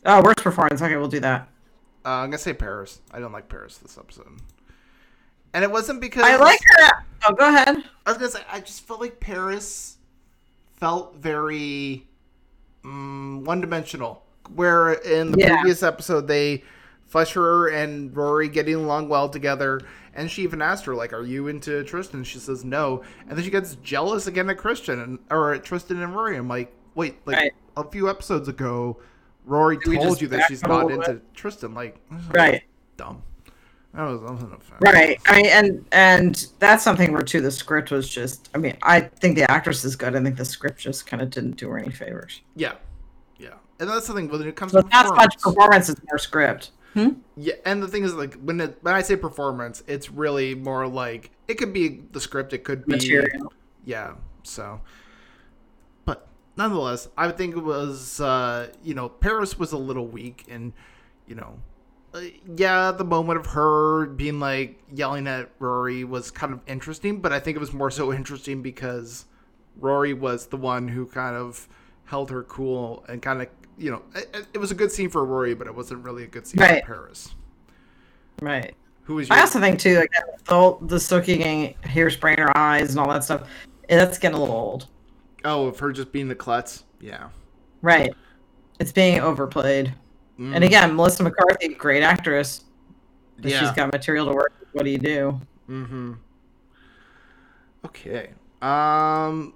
Oh, 0.05 0.21
worst 0.23 0.39
performance. 0.39 0.81
Okay, 0.81 0.95
we'll 0.97 1.07
do 1.07 1.19
that. 1.19 1.47
Uh, 2.03 2.09
I'm 2.09 2.29
gonna 2.31 2.39
say 2.39 2.53
Paris. 2.53 2.99
I 3.11 3.19
don't 3.19 3.31
like 3.31 3.47
Paris 3.47 3.77
this 3.77 3.97
episode, 3.97 4.39
and 5.53 5.63
it 5.63 5.71
wasn't 5.71 6.01
because 6.01 6.23
I 6.23 6.35
like 6.37 6.59
her. 6.77 7.05
Oh, 7.27 7.33
go 7.33 7.47
ahead. 7.47 7.83
I 8.05 8.09
was 8.09 8.17
gonna 8.17 8.31
say 8.31 8.41
I 8.51 8.59
just 8.59 8.85
felt 8.87 8.99
like 8.99 9.19
Paris 9.19 9.97
felt 10.77 11.15
very 11.17 12.07
um, 12.83 13.43
one-dimensional. 13.43 14.23
Where 14.55 14.93
in 14.93 15.31
the 15.33 15.37
Yeah. 15.39 15.53
previous 15.53 15.83
episode 15.83 16.27
they 16.27 16.63
flesh 17.05 17.33
her 17.33 17.67
and 17.69 18.15
Rory 18.17 18.47
getting 18.49 18.75
along 18.75 19.07
well 19.07 19.29
together, 19.29 19.79
and 20.15 20.29
she 20.31 20.41
even 20.41 20.61
asked 20.61 20.85
her 20.85 20.95
like, 20.95 21.13
"Are 21.13 21.23
you 21.23 21.47
into 21.47 21.83
Tristan?" 21.83 22.23
She 22.23 22.39
says 22.39 22.65
no, 22.65 23.03
and 23.29 23.37
then 23.37 23.45
she 23.45 23.51
gets 23.51 23.75
jealous 23.75 24.25
again 24.25 24.49
at 24.49 24.57
Christian 24.57 24.99
and 24.99 25.19
or 25.29 25.53
at 25.53 25.63
Tristan 25.63 26.01
and 26.01 26.15
Rory. 26.15 26.35
I'm 26.35 26.47
like, 26.47 26.73
wait, 26.95 27.15
like 27.25 27.37
Right. 27.37 27.51
a 27.77 27.83
few 27.89 28.09
episodes 28.09 28.47
ago, 28.47 28.97
Rory 29.45 29.77
we 29.87 29.97
told 29.97 30.21
you 30.21 30.27
that 30.29 30.47
she's 30.47 30.61
not 30.63 30.91
into 30.91 31.19
Tristan. 31.33 31.73
Like, 31.73 31.97
Right. 32.31 32.63
dumb. 32.97 33.23
That 33.93 34.03
was, 34.03 34.21
wasn't 34.21 34.53
a. 34.53 34.57
Right. 34.79 35.19
I 35.25 35.35
mean, 35.41 35.45
and 35.47 35.85
and 35.91 36.47
that's 36.59 36.81
something 36.81 37.11
where 37.11 37.23
too 37.23 37.41
the 37.41 37.51
script 37.51 37.91
was 37.91 38.07
just. 38.07 38.49
I 38.55 38.57
mean, 38.57 38.77
I 38.83 39.01
think 39.01 39.35
the 39.35 39.49
actress 39.51 39.83
is 39.83 39.97
good. 39.97 40.15
I 40.15 40.23
think 40.23 40.37
the 40.37 40.45
script 40.45 40.79
just 40.79 41.05
kind 41.05 41.21
of 41.21 41.29
didn't 41.29 41.57
do 41.57 41.67
her 41.69 41.77
any 41.77 41.91
favors. 41.91 42.39
Yeah, 42.55 42.75
yeah, 43.37 43.55
and 43.81 43.89
that's 43.89 44.07
the 44.07 44.13
thing 44.13 44.29
when 44.29 44.41
it 44.43 44.55
comes 44.55 44.71
So 44.71 44.79
to 44.79 44.85
it's 44.87 44.93
not 44.93 45.07
so 45.07 45.15
much 45.15 45.37
performance. 45.41 45.89
it's 45.89 45.99
more 46.09 46.17
script. 46.19 46.71
Hmm? 46.93 47.09
Yeah, 47.35 47.55
and 47.65 47.83
the 47.83 47.87
thing 47.89 48.05
is, 48.05 48.13
like 48.13 48.35
when 48.35 48.61
it, 48.61 48.77
when 48.81 48.93
I 48.93 49.01
say 49.01 49.17
performance, 49.17 49.83
it's 49.87 50.09
really 50.09 50.55
more 50.55 50.87
like 50.87 51.31
it 51.49 51.55
could 51.55 51.73
be 51.73 52.01
the 52.13 52.21
script, 52.21 52.53
it 52.53 52.63
could 52.63 52.85
be 52.85 52.93
Material. 52.93 53.51
yeah. 53.83 54.13
So, 54.43 54.79
nonetheless, 56.57 57.07
I 57.17 57.29
think 57.31 57.55
it 57.55 57.63
was 57.63 58.19
uh, 58.21 58.69
you 58.83 58.93
know 58.93 59.09
Paris 59.09 59.57
was 59.57 59.71
a 59.71 59.77
little 59.77 60.07
weak, 60.07 60.45
and 60.49 60.73
you 61.27 61.35
know, 61.35 61.59
uh, 62.13 62.21
yeah, 62.55 62.91
the 62.91 63.05
moment 63.05 63.39
of 63.39 63.45
her 63.47 64.05
being 64.07 64.39
like 64.39 64.79
yelling 64.93 65.27
at 65.27 65.49
Rory 65.59 66.03
was 66.03 66.31
kind 66.31 66.53
of 66.53 66.59
interesting, 66.67 67.19
but 67.21 67.31
I 67.31 67.39
think 67.39 67.55
it 67.55 67.59
was 67.59 67.73
more 67.73 67.91
so 67.91 68.11
interesting 68.13 68.61
because 68.61 69.25
Rory 69.79 70.13
was 70.13 70.47
the 70.47 70.57
one 70.57 70.87
who 70.87 71.05
kind 71.05 71.35
of 71.35 71.67
held 72.05 72.29
her 72.29 72.43
cool 72.43 73.05
and 73.07 73.21
kind 73.21 73.41
of 73.41 73.47
you 73.77 73.89
know 73.89 74.01
it, 74.13 74.47
it 74.53 74.57
was 74.57 74.71
a 74.71 74.75
good 74.75 74.91
scene 74.91 75.09
for 75.09 75.23
Rory, 75.25 75.53
but 75.53 75.67
it 75.67 75.75
wasn't 75.75 76.03
really 76.03 76.23
a 76.23 76.27
good 76.27 76.45
scene 76.45 76.59
Right. 76.61 76.81
for 76.85 76.93
Paris. 76.93 77.33
Right. 78.41 78.75
Who 79.03 79.15
was 79.15 79.29
your 79.29 79.37
I 79.37 79.41
also 79.41 79.59
think 79.59 79.79
too, 79.79 79.95
like 79.97 80.11
the 80.45 80.77
the 80.81 80.95
Suki 80.97 81.37
getting 81.37 81.75
hairspray 81.83 82.33
in 82.37 82.39
her 82.43 82.57
eyes 82.57 82.91
and 82.91 82.99
all 82.99 83.09
that 83.09 83.23
stuff. 83.23 83.47
That's 83.89 84.17
getting 84.17 84.37
a 84.37 84.39
little 84.39 84.55
old. 84.55 84.87
Oh 85.45 85.67
of 85.67 85.79
her 85.79 85.91
just 85.91 86.11
being 86.11 86.27
the 86.27 86.35
klutz? 86.35 86.83
Yeah. 86.99 87.29
Right. 87.81 88.13
It's 88.79 88.91
being 88.91 89.19
overplayed. 89.19 89.93
Mm, 90.39 90.55
And 90.55 90.63
again, 90.63 90.95
Melissa 90.95 91.23
McCarthy, 91.23 91.69
great 91.69 92.03
actress. 92.03 92.63
But 93.39 93.51
yeah. 93.51 93.59
She's 93.59 93.71
got 93.71 93.91
material 93.91 94.27
to 94.27 94.33
work 94.33 94.53
with. 94.59 94.69
What 94.73 94.83
do 94.85 94.91
you 94.91 94.97
do? 94.97 95.39
Mm-hmm. 95.69 96.13
Okay. 97.85 98.29
Um. 98.61 99.53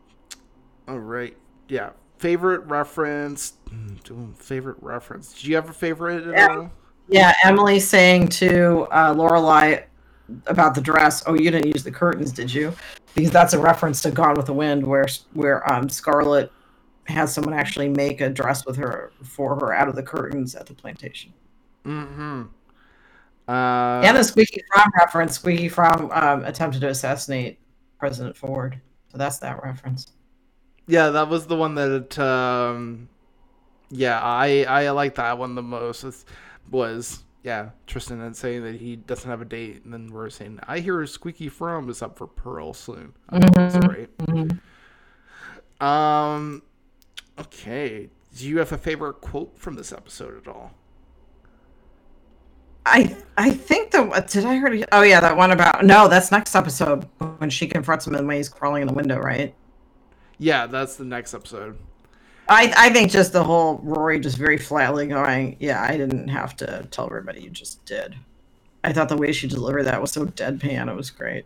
All 0.88 1.00
right. 1.00 1.36
Yeah. 1.67 1.91
Favorite 2.17 2.62
reference. 2.65 3.54
Mm, 3.69 4.36
Favorite 4.38 4.78
reference. 4.82 5.39
Do 5.41 5.50
you 5.50 5.56
have 5.56 5.69
a 5.69 5.74
favorite 5.74 6.28
at 6.28 6.34
Yeah. 6.34 6.56
all? 6.58 6.71
Yeah, 7.08 7.36
Emily 7.43 7.80
saying 7.80 8.30
to 8.30 8.88
uh, 8.91 9.13
Lorelai 9.13 9.84
about 10.48 10.76
the 10.76 10.82
dress. 10.82 11.24
Oh, 11.26 11.34
you 11.34 11.52
didn't 11.52 11.68
use 11.68 11.84
the 11.84 11.92
curtains, 11.92 12.32
did 12.32 12.54
you? 12.54 12.74
Because 13.14 13.32
that's 13.32 13.54
a 13.54 13.60
reference 13.60 14.02
to 14.04 14.12
Gone 14.12 14.36
with 14.36 14.46
the 14.46 14.54
Wind, 14.54 14.86
where 14.86 15.08
where 15.34 15.72
um, 15.72 15.90
Scarlett 15.90 16.52
has 17.06 17.34
someone 17.34 17.54
actually 17.54 17.90
make 17.90 18.22
a 18.22 18.30
dress 18.30 18.66
with 18.66 18.76
her 18.78 19.12
for 19.24 19.56
her 19.60 19.74
out 19.74 19.88
of 19.88 19.96
the 19.96 20.04
curtains 20.04 20.56
at 20.56 20.66
the 20.66 20.74
plantation. 20.74 21.34
Mm-hmm. 21.86 22.44
Uh, 23.48 24.02
and 24.04 24.18
the 24.18 24.24
Squeaky 24.24 24.62
Fromme 24.74 24.92
reference. 24.98 25.36
Squeaky 25.36 25.70
Fromme 25.70 26.16
um, 26.16 26.44
attempted 26.46 26.82
to 26.82 26.90
assassinate 26.90 27.60
President 28.00 28.36
Ford, 28.36 28.82
so 29.12 29.18
that's 29.18 29.38
that 29.40 29.62
reference. 29.64 30.12
yeah, 30.88 31.10
that 31.10 31.30
was 31.30 31.46
the 31.48 31.56
one 31.56 31.76
that. 31.76 32.18
Um, 32.18 33.08
yeah, 33.92 34.20
I 34.20 34.64
I 34.64 34.90
like 34.90 35.16
that 35.16 35.38
one 35.38 35.56
the 35.56 35.62
most. 35.62 36.26
Was 36.72 37.24
yeah 37.45 37.69
Tristan 37.86 38.19
and 38.21 38.36
saying 38.36 38.63
that 38.63 38.75
he 38.75 38.95
doesn't 38.95 39.29
have 39.29 39.39
a 39.41 39.45
date, 39.45 39.86
and 39.86 39.93
then 39.93 40.08
we're 40.12 40.29
saying 40.29 40.60
I 40.67 40.79
hear 40.79 41.05
Squeaky 41.05 41.49
Fromme 41.49 41.89
is 41.89 42.01
up 42.01 42.17
for 42.17 42.27
parole 42.27 42.73
soon. 42.73 43.13
I 43.29 43.39
thought 43.39 43.53
that 43.53 43.84
was 43.84 44.08
Mhm. 44.27 45.86
Um. 45.86 46.63
Okay. 47.39 48.10
Do 48.36 48.47
you 48.47 48.58
have 48.58 48.71
a 48.71 48.77
favorite 48.77 49.21
quote 49.21 49.58
from 49.58 49.75
this 49.75 49.93
episode 49.93 50.38
at 50.41 50.47
all? 50.47 50.73
I 52.86 53.15
I 53.38 53.51
think 53.51 53.91
the 53.91 54.03
did 54.27 54.45
I 54.45 54.58
already? 54.58 54.84
Oh 54.91 55.01
yeah, 55.03 55.19
that 55.19 55.38
one 55.38 55.51
about 55.51 55.86
no. 55.86 56.08
That's 56.08 56.31
next 56.31 56.55
episode 56.55 57.08
when 57.38 57.49
she 57.49 57.67
confronts 57.67 58.05
him 58.08 58.15
and 58.15 58.27
when 58.27 58.38
he's 58.38 58.49
crawling 58.49 58.81
in 58.81 58.88
the 58.88 58.93
window, 58.93 59.19
right? 59.19 59.55
Yeah, 60.38 60.65
that's 60.67 60.95
the 60.95 61.05
next 61.05 61.34
episode. 61.34 61.77
I 62.47 62.73
I 62.77 62.89
think 62.91 63.12
just 63.12 63.34
the 63.34 63.43
whole 63.43 63.79
Rory 63.84 64.19
just 64.19 64.38
very 64.38 64.58
flatly 64.58 65.08
going, 65.08 65.58
yeah, 65.60 65.81
I 65.81 65.97
didn't 65.97 66.27
have 66.27 66.55
to 66.58 66.88
tell 66.91 67.05
everybody, 67.05 67.41
you 67.41 67.49
just 67.49 67.84
did. 67.86 68.15
I 68.84 68.93
thought 68.93 69.10
the 69.10 69.17
way 69.17 69.31
she 69.31 69.47
delivered 69.47 69.84
that 69.84 69.99
was 69.99 70.12
so 70.12 70.25
deadpan. 70.25 70.89
It 70.89 70.95
was 70.95 71.10
great. 71.10 71.45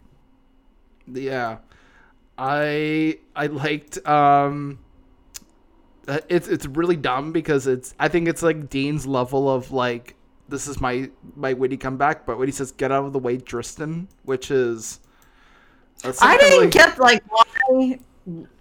Yeah, 1.08 1.58
I 2.38 3.20
I 3.36 3.48
liked. 3.48 4.06
Um, 4.06 4.80
uh, 6.08 6.20
it's 6.28 6.48
it's 6.48 6.66
really 6.66 6.98
dumb 6.98 7.32
because 7.32 7.66
it's 7.68 7.94
I 8.00 8.08
think 8.10 8.28
it's 8.28 8.44
like 8.44 8.70
Dean's 8.70 9.06
level 9.08 9.50
of 9.50 9.72
like 9.72 10.16
this 10.50 10.68
is 10.68 10.82
my 10.82 11.10
my 11.36 11.54
witty 11.54 11.78
comeback, 11.78 12.26
but 12.26 12.38
when 12.38 12.48
he 12.48 12.52
says 12.52 12.72
"get 12.72 12.92
out 12.92 13.06
of 13.06 13.14
the 13.14 13.20
way, 13.20 13.38
Tristan," 13.38 14.10
which 14.24 14.52
is 14.52 15.00
I 16.04 16.38
didn't 16.38 16.60
like- 16.62 16.72
get 16.72 17.00
like 17.00 17.24
why 17.30 18.00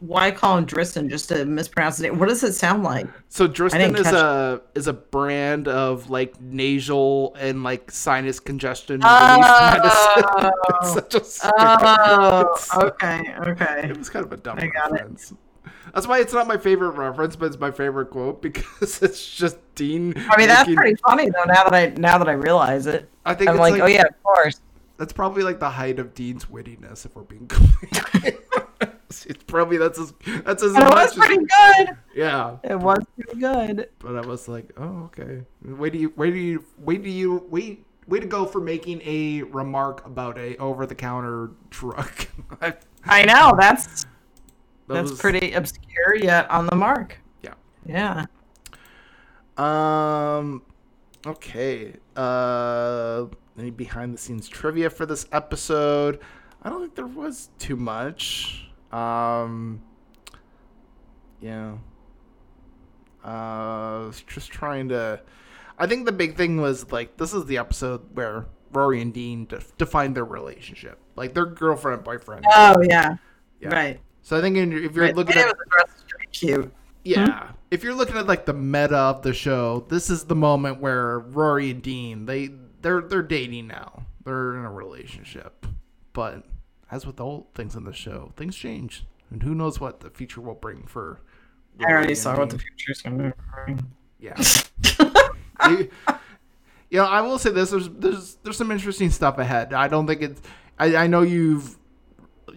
why 0.01 0.31
call 0.31 0.57
him 0.59 0.64
Dristan 0.64 1.09
just 1.09 1.29
to 1.29 1.44
mispronounce 1.44 2.01
it. 2.01 2.14
What 2.14 2.29
does 2.29 2.42
it 2.42 2.53
sound 2.55 2.83
like? 2.85 3.07
So 3.29 3.47
Dristan 3.47 3.94
is 3.97 4.07
a 4.07 4.62
is 4.75 4.87
a 4.87 4.92
brand 4.92 5.68
of 5.68 6.09
like 6.11 6.40
nasal 6.40 7.35
and 7.38 7.62
like 7.62 7.90
sinus 7.90 8.40
congestion 8.40 9.01
Oh. 9.05 9.40
medicine. 9.73 10.51
It's 10.81 11.35
such 11.35 11.44
a 11.44 11.53
Oh, 11.59 12.55
okay, 12.83 13.35
okay. 13.49 13.88
It 13.90 13.97
was 13.97 14.09
kind 14.09 14.25
of 14.25 14.33
a 14.33 14.37
dumb 14.37 14.59
I 14.61 14.68
reference. 14.68 15.35
That's 15.94 16.07
why 16.07 16.21
it's 16.21 16.33
not 16.33 16.47
my 16.47 16.57
favorite 16.57 16.90
reference, 16.90 17.35
but 17.37 17.47
it's 17.47 17.59
my 17.59 17.71
favorite 17.71 18.07
quote 18.11 18.40
because 18.42 19.03
it's 19.03 19.35
just 19.37 19.59
Dean. 19.75 20.14
I 20.16 20.37
mean, 20.38 20.49
that's 20.49 20.73
pretty 20.73 20.97
funny 21.07 21.31
though. 21.31 21.44
Now 21.44 21.64
that 21.64 21.75
I 21.75 21.87
now 21.99 22.18
that 22.18 22.29
I 22.29 22.33
realize 22.33 22.87
it, 22.87 23.09
I 23.25 23.35
think 23.35 23.51
I'm 23.51 23.57
it's 23.57 23.61
like, 23.61 23.73
like, 23.75 23.83
oh 23.83 23.87
yeah, 23.87 24.05
of 24.05 24.23
course. 24.23 24.61
that's 24.97 25.12
probably 25.12 25.42
like 25.42 25.61
the 25.61 25.71
height 25.71 25.99
of 25.99 26.14
Dean's 26.14 26.47
wittiness, 26.47 27.05
if 27.05 27.14
we're 27.16 27.23
being. 27.23 27.51
It's 29.27 29.42
probably 29.44 29.77
that's 29.79 29.99
as 29.99 30.12
that's 30.44 30.62
as 30.62 30.75
And 30.75 30.85
it 30.85 30.90
was 30.94 31.11
as- 31.11 31.14
pretty 31.14 31.37
good. 31.37 31.97
yeah. 32.14 32.57
It 32.64 32.79
was 32.79 32.99
pretty 33.16 33.40
good. 33.40 33.88
But 34.01 34.16
I 34.16 34.27
was 34.27 34.49
like, 34.49 34.71
oh 34.77 35.05
okay. 35.07 35.42
Wait 35.64 35.92
do 35.92 35.99
you 35.99 36.12
wait 36.16 36.33
do 36.33 36.38
you 36.38 36.64
wait 36.79 37.03
do 37.03 37.09
you 37.11 37.44
wait 37.49 37.85
way 38.07 38.21
to 38.21 38.27
go 38.27 38.47
for 38.47 38.61
making 38.61 39.01
a 39.05 39.42
remark 39.42 40.05
about 40.07 40.38
a 40.38 40.57
over 40.59 40.85
the 40.87 40.94
counter 40.94 41.51
drug. 41.71 42.11
I- 42.62 42.75
I 43.05 43.25
know 43.25 43.55
that's 43.59 44.05
that 44.05 44.09
that's 44.88 45.12
pretty 45.18 45.53
obscure 45.53 46.16
yet 46.16 46.51
on 46.51 46.66
the 46.66 46.77
mark. 46.77 47.18
Yeah. 47.42 47.55
Yeah. 47.87 48.27
Um. 49.57 50.62
Okay. 51.27 51.94
Uh. 52.16 53.27
Any 53.59 53.71
behind 53.71 54.14
the 54.14 54.18
scenes 54.18 54.49
trivia 54.49 54.88
for 54.88 55.05
this 55.05 55.27
episode? 55.33 56.21
I 56.62 56.68
don't 56.71 56.81
think 56.81 56.94
there 56.94 57.07
was 57.07 57.51
too 57.59 57.77
much. 57.77 58.68
Um. 58.92 59.83
Yeah. 61.40 61.74
Uh. 63.24 64.11
Just 64.27 64.51
trying 64.51 64.88
to. 64.90 65.20
I 65.79 65.87
think 65.87 66.07
the 66.07 66.12
big 66.12 66.37
thing 66.37 66.61
was 66.61 66.90
like 66.90 67.16
this 67.16 67.33
is 67.33 67.44
the 67.46 67.59
episode 67.59 68.03
where 68.14 68.46
Rory 68.72 69.01
and 69.01 69.12
Dean 69.14 69.46
def- 69.46 69.77
defined 69.79 70.16
their 70.16 70.24
relationship, 70.24 70.98
like 71.16 71.35
their 71.35 71.46
girlfriend 71.46 71.96
and 71.98 72.05
boyfriend. 72.05 72.44
Oh 72.53 72.83
yeah. 72.83 73.16
Yeah. 73.61 73.68
Right. 73.74 74.01
So 74.22 74.37
I 74.37 74.40
think 74.40 74.57
in, 74.57 74.72
if 74.72 74.94
you're 74.94 75.05
Right. 75.07 75.16
looking 75.16 75.37
And 75.37 75.46
at 75.46 75.51
it 75.51 75.57
was 75.57 75.66
dressed 75.70 76.09
pretty 76.09 76.27
cute. 76.33 76.72
Yeah. 77.05 77.51
If 77.70 77.83
you're 77.83 77.94
looking 77.94 78.16
at 78.16 78.27
like 78.27 78.44
the 78.44 78.53
meta 78.53 78.96
of 78.96 79.22
the 79.22 79.33
show, 79.33 79.87
this 79.88 80.11
is 80.11 80.24
the 80.24 80.35
moment 80.35 80.81
where 80.81 81.18
Rory 81.20 81.70
and 81.70 81.83
Dean, 81.83 82.27
they 82.27 82.51
they're 82.83 83.01
they're 83.03 83.22
dating 83.22 83.68
now. 83.68 84.03
They're 84.24 84.57
in 84.57 84.64
a 84.64 84.70
relationship. 84.72 85.66
But 86.12 86.44
as 86.90 87.07
with 87.07 87.20
all 87.20 87.48
things 87.55 87.74
in 87.74 87.85
the 87.85 87.92
show, 87.92 88.33
things 88.37 88.57
change. 88.57 89.05
And 89.31 89.42
who 89.42 89.55
knows 89.55 89.79
what 89.81 90.01
the 90.01 90.11
future 90.11 90.40
will 90.40 90.55
bring 90.55 90.85
for 90.87 91.20
I 91.81 91.85
already 91.92 92.14
saw 92.14 92.37
what 92.37 92.51
the 92.51 92.57
Dean. 92.57 92.66
future's 92.77 93.03
gonna 93.03 93.33
bring. 93.64 93.92
Yeah. 94.18 94.35
you, 95.68 95.90
you 96.90 96.98
know, 96.98 97.05
I 97.05 97.20
will 97.20 97.38
say 97.38 97.51
this: 97.51 97.70
there's 97.70 97.88
there's 97.90 98.35
there's 98.42 98.57
some 98.57 98.70
interesting 98.72 99.11
stuff 99.11 99.38
ahead. 99.38 99.72
I 99.72 99.87
don't 99.88 100.07
think 100.07 100.22
it's. 100.22 100.42
I, 100.79 100.96
I 100.96 101.07
know 101.07 101.22
you've 101.22 101.77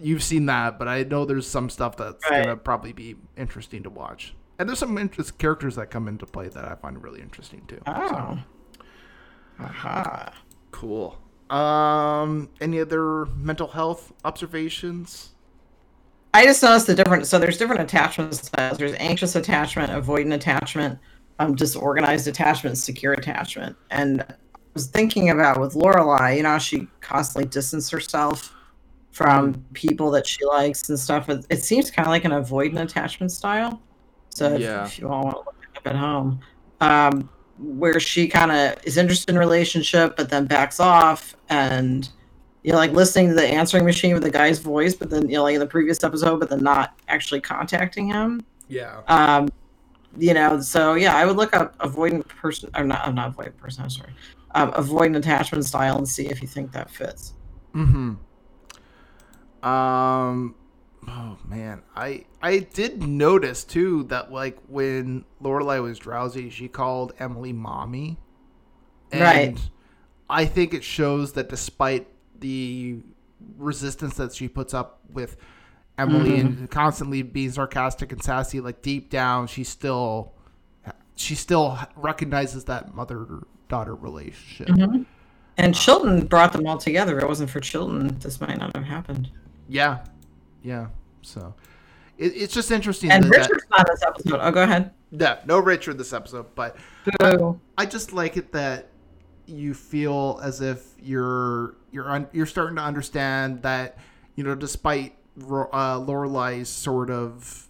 you've 0.00 0.22
seen 0.22 0.46
that, 0.46 0.78
but 0.78 0.88
I 0.88 1.02
know 1.04 1.24
there's 1.24 1.46
some 1.46 1.70
stuff 1.70 1.96
that's 1.96 2.28
Right. 2.30 2.42
gonna 2.44 2.56
probably 2.56 2.92
be 2.92 3.14
interesting 3.36 3.82
to 3.84 3.90
watch. 3.90 4.34
And 4.58 4.68
there's 4.68 4.78
some 4.78 4.96
interest 4.98 5.38
characters 5.38 5.76
that 5.76 5.90
come 5.90 6.08
into 6.08 6.24
play 6.26 6.48
that 6.48 6.64
I 6.64 6.74
find 6.76 7.00
really 7.02 7.20
interesting 7.20 7.62
too. 7.68 7.80
Oh. 7.86 8.38
Aha. 9.60 10.32
Cool. 10.70 11.18
Um, 11.50 12.48
any 12.60 12.80
other 12.80 13.26
mental 13.36 13.68
health 13.68 14.12
observations? 14.24 15.30
I 16.34 16.44
just 16.44 16.62
noticed 16.62 16.86
the 16.86 16.94
different. 16.94 17.26
So 17.26 17.38
there's 17.38 17.58
different 17.58 17.82
attachment 17.82 18.34
styles. 18.34 18.78
There's 18.78 18.94
anxious 18.94 19.36
attachment, 19.36 19.90
avoidant 19.90 20.34
attachment, 20.34 20.98
um, 21.38 21.54
disorganized 21.54 22.26
attachment, 22.26 22.78
secure 22.78 23.12
attachment. 23.12 23.76
And 23.90 24.22
I 24.22 24.34
was 24.72 24.86
thinking 24.86 25.28
about 25.30 25.60
with 25.60 25.74
Lorelai, 25.74 26.36
you 26.38 26.42
know, 26.42 26.58
she 26.58 26.88
constantly 27.00 27.48
distanced 27.50 27.90
herself 27.90 28.54
from 29.10 29.62
people 29.74 30.10
that 30.12 30.26
she 30.26 30.42
likes 30.46 30.88
and 30.88 30.98
stuff. 30.98 31.28
It, 31.28 31.44
it 31.50 31.62
seems 31.62 31.90
kind 31.90 32.06
of 32.06 32.10
like 32.10 32.24
an 32.24 32.30
avoidant 32.30 32.80
attachment 32.80 33.30
style. 33.30 33.82
So 34.30 34.54
if, 34.54 34.60
Yeah. 34.62 34.86
if 34.86 34.98
you 34.98 35.10
all 35.10 35.24
want 35.24 35.34
to 35.34 35.40
look 35.40 35.56
it 35.70 35.76
up 35.78 35.86
at 35.86 35.96
home, 35.96 36.40
um, 36.80 37.28
where 37.62 38.00
she 38.00 38.28
kind 38.28 38.50
of 38.50 38.84
is 38.84 38.96
interested 38.96 39.30
in 39.30 39.38
relationship, 39.38 40.16
but 40.16 40.28
then 40.28 40.46
backs 40.46 40.80
off 40.80 41.36
and 41.48 42.08
you 42.62 42.70
know, 42.70 42.78
like 42.78 42.92
listening 42.92 43.28
to 43.28 43.34
the 43.34 43.46
answering 43.46 43.84
machine 43.84 44.14
with 44.14 44.22
the 44.22 44.30
guy's 44.30 44.58
voice, 44.58 44.94
but 44.94 45.10
then 45.10 45.28
you 45.28 45.36
know, 45.36 45.42
like 45.42 45.54
in 45.54 45.60
the 45.60 45.66
previous 45.66 46.02
episode, 46.04 46.38
but 46.38 46.48
then 46.48 46.62
not 46.62 46.98
actually 47.08 47.40
contacting 47.40 48.06
him. 48.06 48.44
Yeah. 48.68 49.00
Um, 49.08 49.48
you 50.16 50.34
know, 50.34 50.60
so 50.60 50.94
yeah, 50.94 51.16
I 51.16 51.24
would 51.24 51.36
look 51.36 51.54
up 51.56 51.76
avoidant 51.78 52.28
person 52.28 52.70
or 52.76 52.84
not, 52.84 53.06
I'm 53.06 53.14
not 53.14 53.36
avoidant 53.36 53.56
person. 53.56 53.84
I'm 53.84 53.90
sorry, 53.90 54.12
um, 54.54 54.72
avoidant 54.72 55.16
attachment 55.16 55.64
style 55.64 55.98
and 55.98 56.08
see 56.08 56.26
if 56.28 56.40
you 56.40 56.48
think 56.48 56.72
that 56.72 56.90
fits. 56.90 57.34
Mm-hmm. 57.74 58.14
Um. 59.68 60.54
Man, 61.52 61.82
I 61.94 62.24
I 62.40 62.60
did 62.60 63.02
notice 63.06 63.62
too 63.62 64.04
that 64.04 64.32
like 64.32 64.58
when 64.68 65.24
Lorelai 65.42 65.82
was 65.82 65.98
drowsy, 65.98 66.48
she 66.48 66.66
called 66.66 67.12
Emily 67.18 67.52
mommy. 67.52 68.16
Right. 69.12 69.48
And 69.48 69.60
I 70.30 70.46
think 70.46 70.72
it 70.72 70.82
shows 70.82 71.34
that 71.34 71.50
despite 71.50 72.08
the 72.38 73.00
resistance 73.58 74.16
that 74.16 74.34
she 74.34 74.48
puts 74.48 74.72
up 74.72 75.00
with 75.12 75.36
Emily 75.98 76.38
mm-hmm. 76.38 76.46
and 76.46 76.70
constantly 76.70 77.20
being 77.20 77.52
sarcastic 77.52 78.12
and 78.12 78.22
sassy, 78.22 78.60
like 78.60 78.80
deep 78.80 79.10
down, 79.10 79.46
she 79.46 79.62
still 79.62 80.32
she 81.16 81.34
still 81.34 81.78
recognizes 81.96 82.64
that 82.64 82.94
mother 82.94 83.26
daughter 83.68 83.94
relationship. 83.94 84.68
Mm-hmm. 84.68 85.02
And 85.58 85.66
um, 85.66 85.72
Chilton 85.74 86.26
brought 86.26 86.54
them 86.54 86.66
all 86.66 86.78
together. 86.78 87.18
If 87.18 87.24
it 87.24 87.28
wasn't 87.28 87.50
for 87.50 87.60
Chilton, 87.60 88.18
this 88.20 88.40
might 88.40 88.56
not 88.56 88.74
have 88.74 88.86
happened. 88.86 89.28
Yeah, 89.68 89.98
yeah. 90.62 90.86
So 91.22 91.54
it, 92.18 92.32
it's 92.36 92.52
just 92.54 92.70
interesting. 92.70 93.10
And 93.10 93.24
that, 93.24 93.30
that- 93.30 93.40
Richard's 93.50 93.64
not 93.70 93.86
this 93.90 94.02
episode. 94.02 94.40
Oh, 94.42 94.50
go 94.50 94.62
ahead. 94.62 94.90
yeah, 95.10 95.38
no 95.46 95.58
Richard 95.58 95.98
this 95.98 96.12
episode, 96.12 96.46
but 96.54 96.76
Boo. 97.20 97.60
I 97.78 97.86
just 97.86 98.12
like 98.12 98.36
it 98.36 98.52
that 98.52 98.88
you 99.46 99.74
feel 99.74 100.40
as 100.42 100.60
if 100.60 100.86
you're 101.02 101.74
you're 101.90 102.08
un, 102.10 102.28
you're 102.32 102.46
starting 102.46 102.76
to 102.76 102.82
understand 102.82 103.62
that 103.62 103.98
you 104.36 104.44
know 104.44 104.54
despite 104.54 105.16
uh, 105.38 105.98
Lorelai's 105.98 106.68
sort 106.68 107.10
of 107.10 107.68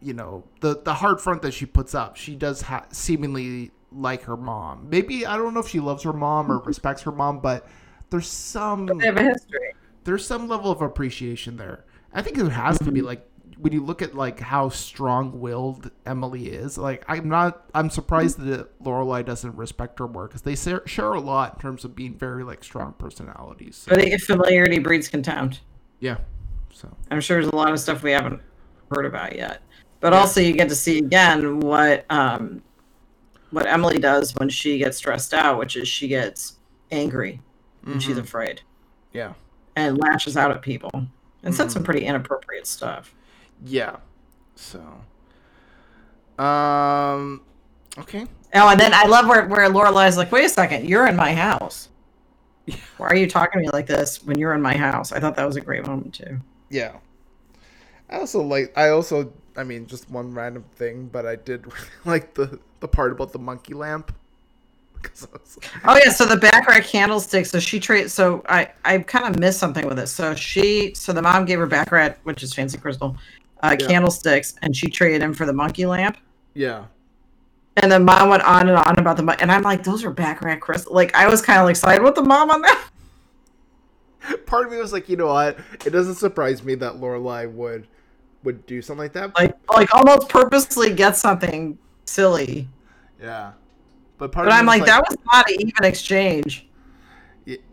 you 0.00 0.14
know 0.14 0.44
the 0.60 0.80
the 0.82 0.94
hard 0.94 1.20
front 1.20 1.42
that 1.42 1.52
she 1.52 1.66
puts 1.66 1.94
up, 1.94 2.16
she 2.16 2.34
does 2.36 2.62
ha- 2.62 2.86
seemingly 2.90 3.70
like 3.92 4.22
her 4.22 4.36
mom. 4.36 4.88
Maybe 4.88 5.26
I 5.26 5.36
don't 5.36 5.52
know 5.52 5.60
if 5.60 5.68
she 5.68 5.80
loves 5.80 6.02
her 6.04 6.12
mom 6.12 6.50
or 6.50 6.58
respects 6.60 7.02
her 7.02 7.12
mom, 7.12 7.40
but 7.40 7.66
there's 8.10 8.28
some 8.28 8.86
They 8.86 9.06
have 9.06 9.16
a 9.16 9.22
history. 9.24 9.72
there's 10.04 10.24
some 10.24 10.48
level 10.48 10.70
of 10.70 10.80
appreciation 10.80 11.56
there. 11.56 11.84
I 12.12 12.22
think 12.22 12.36
there 12.36 12.48
has 12.48 12.78
to 12.80 12.90
be 12.90 13.02
like 13.02 13.26
when 13.58 13.72
you 13.72 13.84
look 13.84 14.00
at 14.00 14.14
like 14.14 14.40
how 14.40 14.68
strong-willed 14.68 15.90
Emily 16.06 16.48
is. 16.48 16.78
Like 16.78 17.04
I'm 17.08 17.28
not 17.28 17.64
I'm 17.74 17.90
surprised 17.90 18.38
that 18.40 18.82
Lorelai 18.82 19.24
doesn't 19.24 19.54
respect 19.56 19.98
her 19.98 20.08
more 20.08 20.26
because 20.26 20.42
they 20.42 20.56
share, 20.56 21.12
a 21.12 21.20
lot 21.20 21.54
in 21.54 21.60
terms 21.60 21.84
of 21.84 21.94
being 21.94 22.14
very 22.14 22.42
like 22.44 22.64
strong 22.64 22.94
personalities. 22.94 23.76
So, 23.76 23.90
But 23.90 23.98
I 23.98 24.02
think 24.02 24.14
if 24.14 24.22
familiarity 24.22 24.78
breeds 24.78 25.08
contempt. 25.08 25.60
yeah. 26.00 26.18
So 26.72 26.88
I'm 27.10 27.20
sure 27.20 27.40
there's 27.40 27.52
a 27.52 27.56
lot 27.56 27.72
of 27.72 27.80
stuff 27.80 28.02
we 28.02 28.12
haven't 28.12 28.40
heard 28.90 29.04
about 29.04 29.34
yet. 29.34 29.60
But 29.98 30.14
also, 30.14 30.40
you 30.40 30.52
get 30.54 30.68
to 30.70 30.74
see 30.74 30.98
again 30.98 31.60
what 31.60 32.06
um, 32.10 32.62
what 33.50 33.66
Emily 33.66 33.98
does 33.98 34.32
when 34.36 34.48
she 34.48 34.78
gets 34.78 34.96
stressed 34.96 35.34
out, 35.34 35.58
which 35.58 35.76
is 35.76 35.88
she 35.88 36.08
gets 36.08 36.56
angry 36.90 37.40
and 37.86 38.02
she's 38.02 38.18
afraid 38.18 38.60
yeah. 39.12 39.32
and 39.76 39.98
lashes 39.98 40.36
out 40.36 40.50
at 40.50 40.62
people 40.62 40.90
and 41.42 41.54
said 41.54 41.70
some 41.70 41.82
pretty 41.82 42.04
inappropriate 42.04 42.66
stuff. 42.66 43.14
Yeah. 43.64 43.96
So 44.54 44.80
um 46.42 47.42
okay. 47.98 48.26
Oh, 48.54 48.68
and 48.68 48.80
then 48.80 48.92
I 48.94 49.04
love 49.04 49.28
where 49.28 49.46
where 49.46 49.68
Lorelai's 49.68 50.16
like, 50.16 50.32
"Wait 50.32 50.44
a 50.44 50.48
second, 50.48 50.88
you're 50.88 51.06
in 51.06 51.16
my 51.16 51.34
house. 51.34 51.88
Why 52.96 53.08
are 53.08 53.16
you 53.16 53.28
talking 53.28 53.60
to 53.60 53.66
me 53.66 53.70
like 53.70 53.86
this 53.86 54.24
when 54.24 54.38
you're 54.38 54.54
in 54.54 54.62
my 54.62 54.76
house?" 54.76 55.12
I 55.12 55.20
thought 55.20 55.36
that 55.36 55.46
was 55.46 55.56
a 55.56 55.60
great 55.60 55.86
moment 55.86 56.14
too. 56.14 56.40
Yeah. 56.70 56.96
I 58.08 58.18
also 58.18 58.42
like. 58.42 58.72
I 58.76 58.88
also. 58.88 59.32
I 59.56 59.64
mean, 59.64 59.86
just 59.86 60.08
one 60.10 60.32
random 60.32 60.64
thing, 60.76 61.08
but 61.08 61.26
I 61.26 61.36
did 61.36 61.66
really 61.72 61.88
like 62.04 62.34
the 62.34 62.58
the 62.80 62.88
part 62.88 63.12
about 63.12 63.32
the 63.32 63.38
monkey 63.38 63.74
lamp. 63.74 64.14
Because 64.14 64.14
I 64.14 64.14
was 64.14 64.14
like, 64.14 64.89
Oh 65.84 65.98
yeah, 66.02 66.10
so 66.10 66.24
the 66.24 66.36
back 66.36 66.66
Baccarat 66.66 66.84
candlestick. 66.84 67.44
So 67.46 67.58
she 67.60 67.80
trade. 67.80 68.10
So 68.10 68.42
I 68.48 68.70
I 68.84 68.98
kind 68.98 69.26
of 69.26 69.38
missed 69.40 69.58
something 69.58 69.86
with 69.86 69.98
it. 69.98 70.06
So 70.06 70.34
she 70.34 70.94
so 70.94 71.12
the 71.12 71.22
mom 71.22 71.44
gave 71.44 71.58
her 71.58 71.66
Baccarat, 71.66 72.16
which 72.22 72.42
is 72.42 72.54
fancy 72.54 72.78
crystal, 72.78 73.16
uh, 73.62 73.76
Yeah. 73.78 73.86
candlesticks, 73.86 74.54
and 74.62 74.74
she 74.74 74.88
traded 74.88 75.22
him 75.22 75.34
for 75.34 75.46
the 75.46 75.52
monkey 75.52 75.84
lamp. 75.86 76.16
yeah, 76.54 76.84
And 77.76 77.90
then 77.92 78.04
mom 78.04 78.28
went 78.28 78.42
on 78.44 78.68
and 78.68 78.76
on 78.78 78.98
about 78.98 79.16
the 79.16 79.36
and 79.40 79.52
I'm 79.52 79.62
like, 79.62 79.84
those 79.84 80.04
are 80.04 80.10
back 80.10 80.40
Baccarat 80.40 80.56
crystal. 80.60 80.94
Like 80.94 81.14
I 81.14 81.28
was 81.28 81.42
kind 81.42 81.58
of 81.60 81.66
like 81.66 81.76
sided 81.76 82.02
with 82.02 82.14
the 82.14 82.22
mom 82.22 82.50
on 82.50 82.62
that. 82.62 82.88
part 84.46 84.66
of 84.66 84.72
me 84.72 84.78
was 84.78 84.92
like, 84.92 85.08
you 85.08 85.16
know 85.16 85.28
what? 85.28 85.58
It 85.84 85.90
doesn't 85.90 86.16
surprise 86.16 86.62
me 86.62 86.74
that 86.76 86.94
Lorelai 86.94 87.50
would 87.52 87.86
would 88.42 88.64
do 88.66 88.80
something 88.80 89.02
like 89.04 89.12
that. 89.12 89.34
Like 89.36 89.54
like 89.70 89.94
almost 89.94 90.28
purposely 90.28 90.94
get 90.94 91.16
something 91.16 91.78
silly. 92.06 92.68
yeah, 93.20 93.52
but 94.20 94.30
part 94.30 94.46
But 94.46 94.52
I'm 94.52 94.66
was 94.66 94.78
like, 94.78 94.86
that 94.86 95.02
was 95.08 95.16
not 95.32 95.50
an 95.50 95.56
even 95.60 95.84
exchange. 95.84 96.68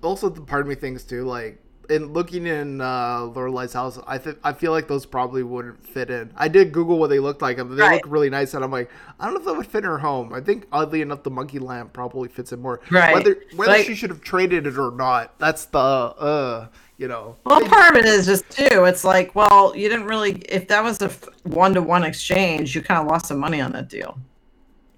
Also 0.01 0.29
the 0.29 0.41
part 0.41 0.61
of 0.61 0.67
me 0.67 0.73
thinks 0.73 1.03
too 1.03 1.23
like 1.25 1.61
in 1.89 2.11
looking 2.11 2.47
in 2.47 2.81
uh, 2.81 3.19
Lorelai's 3.21 3.71
house, 3.71 3.97
I 4.07 4.17
think 4.17 4.39
I 4.43 4.51
feel 4.51 4.71
like 4.71 4.87
those 4.89 5.05
probably 5.05 5.43
wouldn't 5.43 5.85
fit 5.87 6.09
in. 6.09 6.31
I 6.35 6.47
did 6.49 6.73
Google 6.73 6.99
what 6.99 7.09
they 7.09 7.19
looked 7.19 7.41
like, 7.41 7.59
and 7.59 7.71
they 7.77 7.81
Right. 7.81 8.03
look 8.03 8.11
really 8.11 8.29
nice. 8.29 8.53
And 8.53 8.61
I'm 8.63 8.71
like, 8.71 8.89
I 9.19 9.25
don't 9.25 9.35
know 9.35 9.39
if 9.39 9.45
that 9.45 9.55
would 9.55 9.67
fit 9.67 9.85
in 9.85 9.89
her 9.89 9.99
home. 9.99 10.33
I 10.33 10.41
think 10.41 10.67
oddly 10.71 11.01
enough, 11.01 11.23
the 11.23 11.29
monkey 11.31 11.59
lamp 11.59 11.93
probably 11.93 12.27
fits 12.27 12.51
in 12.51 12.59
more. 12.61 12.81
Right. 12.91 13.13
Whether 13.13 13.37
whether 13.55 13.71
Like- 13.71 13.85
she 13.85 13.95
should 13.95 14.09
have 14.09 14.19
traded 14.21 14.67
it 14.67 14.77
or 14.77 14.91
not, 14.91 15.37
that's 15.39 15.63
the 15.65 15.77
uh, 15.79 16.67
you 16.97 17.07
know. 17.07 17.37
Well, 17.45 17.61
part 17.61 17.91
of 17.91 17.97
it 17.97 18.05
is 18.05 18.25
just 18.25 18.49
too. 18.49 18.83
It's 18.83 19.05
like, 19.05 19.33
well, 19.33 19.73
you 19.73 19.87
didn't 19.87 20.07
really. 20.07 20.39
If 20.49 20.67
that 20.67 20.83
was 20.83 21.01
a 21.01 21.09
one 21.43 21.73
to 21.75 21.81
one 21.81 22.03
exchange, 22.03 22.75
you 22.75 22.81
kind 22.81 22.99
of 22.99 23.07
lost 23.07 23.27
some 23.27 23.37
money 23.39 23.61
on 23.61 23.71
that 23.73 23.87
deal. 23.87 24.17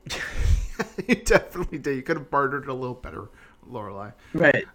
you 1.07 1.15
definitely 1.15 1.77
did. 1.77 1.95
You 1.95 2.01
could 2.01 2.17
have 2.17 2.29
bartered 2.29 2.67
a 2.67 2.73
little 2.73 2.95
better, 2.95 3.29
Lorelai. 3.69 4.13
Right. 4.33 4.65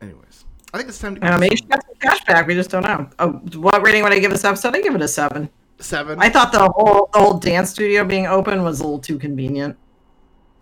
Anyways, 0.00 0.44
I 0.72 0.78
think 0.78 0.88
it's 0.88 0.98
time 0.98 1.14
to 1.14 1.20
give 1.20 1.40
maybe 1.40 1.56
she 1.56 1.64
got 1.64 1.84
some 1.84 1.94
cash 1.96 2.24
back. 2.24 2.46
We 2.46 2.54
just 2.54 2.70
don't 2.70 2.82
know. 2.82 3.08
Oh, 3.18 3.32
what 3.58 3.82
rating 3.82 4.02
would 4.02 4.12
I 4.12 4.18
give 4.18 4.30
this 4.30 4.44
episode? 4.44 4.74
I 4.74 4.80
give 4.80 4.94
it 4.94 5.02
a 5.02 5.08
seven. 5.08 5.50
seven. 5.78 6.18
I 6.20 6.28
thought 6.30 6.52
the 6.52 6.68
whole 6.68 7.10
the 7.12 7.18
whole 7.18 7.38
dance 7.38 7.70
studio 7.70 8.04
being 8.04 8.26
open 8.26 8.62
was 8.62 8.80
a 8.80 8.84
little 8.84 8.98
too 8.98 9.18
convenient. 9.18 9.76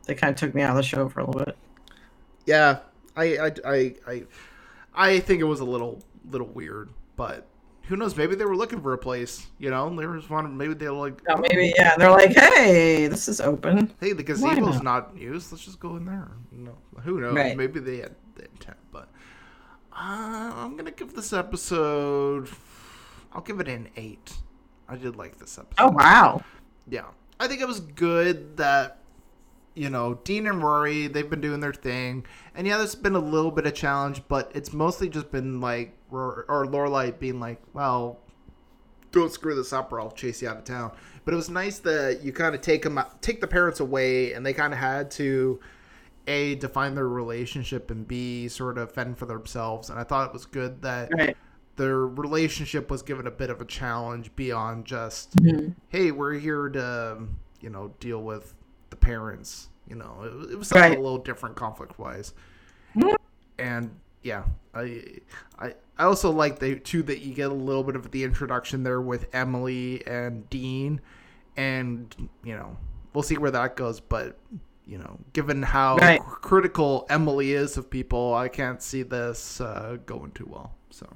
They 0.06 0.14
kind 0.14 0.30
of 0.30 0.36
took 0.36 0.54
me 0.54 0.62
out 0.62 0.70
of 0.70 0.76
the 0.76 0.82
show 0.82 1.08
for 1.08 1.20
a 1.20 1.26
little 1.26 1.44
bit. 1.44 1.56
Yeah, 2.46 2.78
I, 3.14 3.36
I, 3.36 3.52
I, 3.66 3.94
I, 4.06 4.22
I 4.94 5.20
think 5.20 5.40
it 5.40 5.44
was 5.44 5.60
a 5.60 5.66
little, 5.66 6.02
little 6.30 6.46
weird, 6.46 6.88
but 7.14 7.46
who 7.88 7.96
knows? 7.96 8.16
Maybe 8.16 8.34
they 8.34 8.44
were 8.44 8.56
looking 8.56 8.80
for 8.80 8.92
a 8.92 8.98
place. 8.98 9.46
You 9.58 9.70
know, 9.70 9.88
they 9.96 10.06
were 10.06 10.16
just 10.18 10.28
wanting. 10.30 10.56
Maybe 10.56 10.74
they 10.74 10.88
were 10.88 11.08
like, 11.08 11.20
Oh, 11.28 11.36
maybe 11.38 11.72
yeah. 11.76 11.96
They're 11.96 12.10
like, 12.10 12.36
hey, 12.36 13.06
this 13.06 13.28
is 13.28 13.40
open. 13.40 13.92
hey, 14.00 14.12
the 14.12 14.22
Why 14.22 14.54
gazebo's 14.54 14.82
not? 14.82 15.14
not 15.14 15.20
in. 15.20 15.50
Let's 15.50 15.64
just 15.64 15.80
go 15.80 15.96
in 15.96 16.04
there. 16.04 16.30
You 16.52 16.64
know, 16.64 16.78
who 17.00 17.20
knows? 17.20 17.34
Right. 17.34 17.56
Maybe 17.56 17.80
they 17.80 17.96
had 17.98 18.14
the 18.34 18.44
intent, 18.44 18.76
but 18.92 19.08
uh, 19.92 20.52
I'm 20.54 20.76
gonna 20.76 20.90
give 20.90 21.14
this 21.14 21.32
episode. 21.32 22.48
I'll 23.32 23.42
give 23.42 23.58
it 23.60 23.68
an 23.68 23.88
eight. 23.96 24.32
I 24.88 24.96
did 24.96 25.16
like 25.16 25.38
this 25.38 25.58
episode. 25.58 25.82
Oh 25.82 25.90
wow. 25.90 26.42
Yeah. 26.88 27.06
I 27.40 27.46
think 27.48 27.60
it 27.60 27.68
was 27.68 27.80
good 27.80 28.56
that, 28.56 28.98
you 29.78 29.88
know, 29.88 30.14
Dean 30.24 30.46
and 30.46 30.62
Rory, 30.62 31.06
they've 31.06 31.28
been 31.30 31.40
doing 31.40 31.60
their 31.60 31.72
thing. 31.72 32.26
And 32.54 32.66
yeah, 32.66 32.78
there's 32.78 32.94
been 32.94 33.14
a 33.14 33.20
little 33.20 33.50
bit 33.52 33.66
of 33.66 33.74
challenge, 33.74 34.22
but 34.28 34.50
it's 34.54 34.72
mostly 34.72 35.08
just 35.08 35.30
been 35.30 35.60
like, 35.60 35.96
Rory, 36.10 36.44
or 36.48 36.66
Lorelai 36.66 37.16
being 37.18 37.38
like, 37.38 37.62
well, 37.72 38.18
don't 39.12 39.32
screw 39.32 39.54
this 39.54 39.72
up 39.72 39.92
or 39.92 40.00
I'll 40.00 40.10
chase 40.10 40.42
you 40.42 40.48
out 40.48 40.56
of 40.58 40.64
town. 40.64 40.92
But 41.24 41.32
it 41.34 41.36
was 41.36 41.48
nice 41.48 41.78
that 41.80 42.22
you 42.22 42.32
kind 42.32 42.54
of 42.54 42.60
take 42.60 42.82
them, 42.82 43.00
take 43.20 43.40
the 43.40 43.46
parents 43.46 43.80
away 43.80 44.32
and 44.32 44.44
they 44.44 44.52
kind 44.52 44.72
of 44.72 44.78
had 44.78 45.10
to, 45.12 45.60
A, 46.26 46.56
define 46.56 46.94
their 46.94 47.08
relationship 47.08 47.90
and 47.90 48.06
B, 48.06 48.48
sort 48.48 48.78
of 48.78 48.90
fend 48.92 49.16
for 49.16 49.26
themselves. 49.26 49.90
And 49.90 49.98
I 49.98 50.02
thought 50.04 50.26
it 50.26 50.32
was 50.32 50.44
good 50.46 50.82
that 50.82 51.10
Right. 51.16 51.36
their 51.76 52.06
relationship 52.06 52.90
was 52.90 53.02
given 53.02 53.26
a 53.26 53.30
bit 53.30 53.48
of 53.50 53.60
a 53.60 53.64
challenge 53.64 54.34
beyond 54.34 54.84
just 54.86 55.36
Mhm. 55.36 55.76
hey 55.88 56.10
we're 56.10 56.32
here 56.34 56.68
to 56.70 57.18
you 57.60 57.70
know 57.70 57.94
deal 58.00 58.20
with 58.22 58.54
the 58.90 58.96
parents 58.96 59.68
you 59.88 59.94
know 59.94 60.16
it, 60.22 60.52
it 60.52 60.58
was 60.58 60.68
something 60.68 60.90
Right. 60.90 60.98
a 60.98 61.02
little 61.02 61.18
different 61.18 61.56
conflict 61.56 61.98
wise 61.98 62.34
and 63.58 63.90
yeah 64.22 64.44
i 64.74 65.02
i 65.58 65.74
i 65.98 66.04
also 66.04 66.30
like 66.30 66.58
the 66.58 66.76
too 66.78 67.02
that 67.04 67.20
you 67.20 67.34
get 67.34 67.50
a 67.50 67.54
little 67.54 67.82
bit 67.84 67.96
of 67.96 68.10
the 68.10 68.24
introduction 68.24 68.82
there 68.82 69.00
with 69.00 69.26
emily 69.34 70.06
and 70.06 70.48
dean 70.50 71.00
and 71.56 72.14
you 72.44 72.54
know 72.54 72.76
we'll 73.14 73.22
see 73.22 73.36
where 73.38 73.50
that 73.50 73.76
goes 73.76 74.00
but 74.00 74.36
you 74.86 74.98
know 74.98 75.18
given 75.32 75.62
how 75.62 75.96
Right. 75.96 76.20
critical 76.20 77.06
emily 77.10 77.52
is 77.52 77.76
of 77.76 77.88
people 77.90 78.34
i 78.34 78.48
can't 78.48 78.82
see 78.82 79.02
this 79.02 79.60
uh, 79.60 79.96
going 80.06 80.30
too 80.32 80.46
well 80.50 80.72
so 80.90 81.06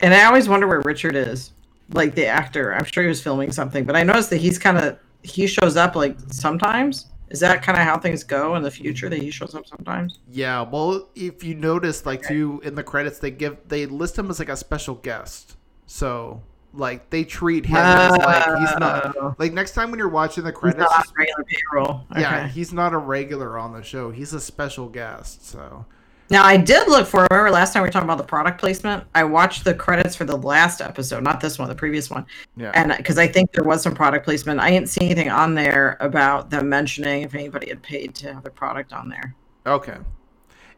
And 0.00 0.14
I 0.14 0.24
always 0.24 0.48
wonder 0.48 0.66
where 0.66 0.80
Richard 0.80 1.14
is, 1.14 1.52
like 1.92 2.14
the 2.14 2.24
actor. 2.26 2.72
I'm 2.74 2.84
sure 2.86 3.02
he 3.02 3.08
was 3.10 3.22
filming 3.22 3.52
something, 3.52 3.84
but 3.84 3.96
I 3.96 4.02
noticed 4.02 4.30
that 4.30 4.38
he's 4.38 4.58
kind 4.58 4.78
of 4.78 4.98
he 5.22 5.46
shows 5.46 5.76
up 5.76 5.96
like 5.96 6.16
sometimes. 6.30 7.06
Is 7.30 7.38
that 7.40 7.62
kind 7.62 7.78
of 7.78 7.84
how 7.84 7.96
things 7.96 8.24
go 8.24 8.56
in 8.56 8.62
the 8.62 8.70
future? 8.70 9.08
That 9.08 9.22
he 9.22 9.30
shows 9.30 9.54
up 9.54 9.64
sometimes. 9.64 10.18
Yeah, 10.28 10.62
well, 10.62 11.08
if 11.14 11.44
you 11.44 11.54
notice, 11.54 12.04
like 12.04 12.26
too 12.26 12.60
in 12.64 12.74
the 12.74 12.82
credits, 12.82 13.20
they 13.20 13.30
give 13.30 13.56
they 13.68 13.86
list 13.86 14.18
him 14.18 14.30
as 14.30 14.40
like 14.40 14.48
a 14.48 14.56
special 14.56 14.96
guest. 14.96 15.56
So 15.86 16.42
like 16.72 17.10
they 17.10 17.24
treat 17.24 17.66
him 17.66 17.76
as 17.76 18.16
like 18.16 18.58
he's 18.58 18.78
not 18.78 19.38
like 19.38 19.52
next 19.52 19.72
time 19.72 19.90
when 19.90 19.98
you're 19.98 20.08
watching 20.08 20.44
the 20.44 20.52
credits. 20.52 20.92
regular 21.16 21.44
payroll. 21.44 22.04
Yeah, 22.16 22.48
he's 22.48 22.72
not 22.72 22.92
a 22.92 22.98
regular 22.98 23.58
on 23.58 23.72
the 23.72 23.82
show. 23.82 24.10
He's 24.10 24.32
a 24.32 24.40
special 24.40 24.88
guest. 24.88 25.46
So 25.46 25.86
Now 26.30 26.44
I 26.44 26.56
did 26.56 26.86
look 26.88 27.06
for. 27.08 27.26
Remember 27.30 27.50
last 27.50 27.72
time 27.72 27.82
we 27.82 27.88
were 27.88 27.92
talking 27.92 28.06
about 28.08 28.18
the 28.18 28.24
product 28.24 28.60
placement? 28.60 29.04
I 29.14 29.24
watched 29.24 29.64
the 29.64 29.74
credits 29.74 30.14
for 30.14 30.24
the 30.24 30.36
last 30.36 30.80
episode, 30.80 31.24
not 31.24 31.40
this 31.40 31.58
one, 31.58 31.68
the 31.68 31.74
previous 31.74 32.08
one, 32.08 32.24
yeah, 32.56 32.70
and 32.74 32.94
because 32.96 33.18
I 33.18 33.26
think 33.26 33.50
there 33.52 33.64
was 33.64 33.82
some 33.82 33.94
product 33.94 34.24
placement, 34.24 34.60
I 34.60 34.70
didn't 34.70 34.88
see 34.88 35.04
anything 35.04 35.28
on 35.28 35.54
there 35.54 35.96
about 36.00 36.48
them 36.48 36.68
mentioning 36.68 37.22
if 37.22 37.34
anybody 37.34 37.68
had 37.68 37.82
paid 37.82 38.14
to 38.16 38.32
have 38.32 38.44
the 38.44 38.50
product 38.50 38.92
on 38.92 39.08
there. 39.08 39.34
okay. 39.66 39.96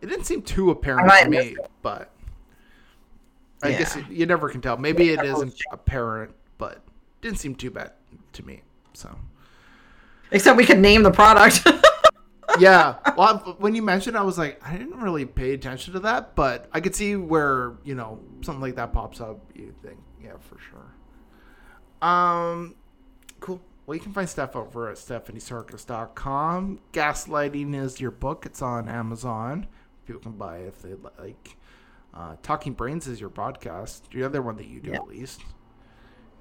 It 0.00 0.06
didn't 0.08 0.24
seem 0.24 0.42
too 0.42 0.70
apparent 0.72 1.08
to 1.08 1.28
me, 1.28 1.54
but 1.80 2.10
I 3.62 3.68
Yeah. 3.68 3.78
guess 3.78 3.96
you, 4.10 4.26
never 4.26 4.48
can 4.48 4.60
tell. 4.60 4.76
Maybe 4.76 5.10
it 5.10 5.22
isn't 5.24 5.54
apparent, 5.70 6.34
but 6.58 6.82
didn't 7.20 7.38
seem 7.38 7.54
too 7.54 7.70
bad 7.70 7.92
to 8.32 8.44
me. 8.44 8.62
So. 8.94 9.16
Except 10.32 10.56
we 10.56 10.64
could 10.66 10.80
name 10.80 11.04
the 11.04 11.12
product. 11.12 11.64
yeah. 12.58 12.96
Well, 13.16 13.56
when 13.58 13.74
you 13.74 13.82
mentioned, 13.82 14.16
I 14.16 14.22
was 14.22 14.38
like, 14.38 14.60
I 14.66 14.76
didn't 14.76 15.00
really 15.00 15.24
pay 15.26 15.52
attention 15.52 15.92
to 15.94 16.00
that, 16.00 16.34
but 16.34 16.68
I 16.72 16.80
could 16.80 16.94
see 16.94 17.16
where 17.16 17.74
you 17.84 17.94
know 17.94 18.20
something 18.42 18.60
like 18.60 18.76
that 18.76 18.92
pops 18.92 19.20
up. 19.20 19.40
You 19.54 19.74
think, 19.82 19.98
yeah, 20.22 20.32
for 20.40 20.58
sure. 20.58 22.08
Um, 22.08 22.74
cool. 23.40 23.60
Well, 23.86 23.96
you 23.96 24.00
can 24.00 24.12
find 24.12 24.28
stuff 24.28 24.54
over 24.56 24.90
at 24.90 24.96
stephaniesarkis.com. 24.96 26.80
Gaslighting 26.92 27.74
is 27.74 28.00
your 28.00 28.10
book. 28.10 28.46
It's 28.46 28.62
on 28.62 28.88
Amazon. 28.88 29.66
People 30.06 30.20
can 30.22 30.32
buy 30.32 30.58
it 30.58 30.68
if 30.68 30.82
they 30.82 30.94
like. 31.20 31.56
Uh, 32.14 32.36
Talking 32.42 32.72
Brains 32.74 33.06
is 33.06 33.20
your 33.20 33.30
podcast. 33.30 34.02
The 34.12 34.22
other 34.24 34.42
one 34.42 34.56
that 34.56 34.66
you 34.66 34.80
do 34.80 34.90
Yeah. 34.90 34.96
at 34.96 35.08
least. 35.08 35.40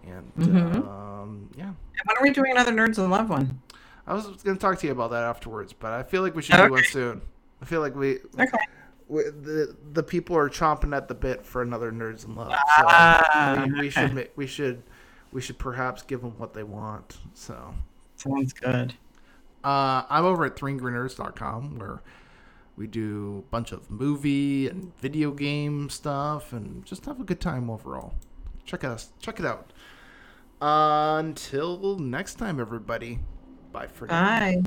And 0.04 0.34
Mhm. 0.36 0.88
um, 0.88 1.50
yeah. 1.56 1.72
when 2.06 2.18
are 2.18 2.22
we 2.24 2.32
doing 2.32 2.52
another 2.52 2.72
Nerds 2.72 2.98
in 2.98 3.10
Love 3.10 3.30
one? 3.30 3.62
I 4.08 4.14
was 4.14 4.26
going 4.26 4.56
to 4.58 4.62
talk 4.62 4.80
to 4.80 4.88
you 4.88 4.92
about 4.94 5.12
that 5.12 5.24
afterwards, 5.24 5.74
but 5.74 5.92
I 5.94 6.04
feel 6.04 6.22
like 6.22 6.36
we 6.36 6.42
should 6.42 6.56
do 6.58 6.72
one 6.72 6.84
soon. 6.86 7.22
I 7.62 7.66
feel 7.66 7.82
like 7.82 7.96
we, 7.96 8.20
Okay. 8.40 8.58
we 9.08 9.24
the 9.24 9.76
the 9.94 10.02
people 10.04 10.36
are 10.36 10.50
chomping 10.50 10.96
at 10.96 11.08
the 11.08 11.14
bit 11.14 11.46
for 11.46 11.62
another 11.62 11.92
Nerds 11.92 12.26
in 12.26 12.36
Love. 12.36 12.52
So 12.52 12.58
Ah, 12.88 13.64
we, 13.68 13.80
we 13.82 13.90
should 13.90 14.12
okay. 14.12 14.30
we 14.36 14.48
should 14.48 14.82
we 15.32 15.42
should 15.42 15.60
perhaps 15.60 16.02
give 16.02 16.22
them 16.22 16.34
what 16.38 16.54
they 16.54 16.64
want. 16.64 17.18
So 17.36 17.74
Sounds 18.16 18.54
good. 18.54 18.94
uh, 19.64 20.04
I'm 20.10 20.26
over 20.26 20.46
at 20.46 20.56
threeangrynerds.com 20.56 21.78
where 21.78 22.02
we 22.76 22.88
do 22.88 23.44
a 23.48 23.52
bunch 23.52 23.72
of 23.72 23.92
movie 23.92 24.68
and 24.68 24.92
video 25.00 25.32
game 25.32 25.90
stuff 25.90 26.52
and 26.54 26.84
just 26.86 27.06
have 27.06 27.20
a 27.20 27.24
good 27.24 27.40
time 27.40 27.70
overall. 27.70 28.16
Check 28.66 28.84
us 28.84 29.12
check 29.20 29.40
it 29.40 29.46
out. 29.46 29.72
until 30.62 31.98
next 32.00 32.36
time, 32.36 32.60
everybody. 32.60 33.20
Bye 33.72 33.88
for 33.88 34.08
now. 34.08 34.36
Bye. 34.40 34.64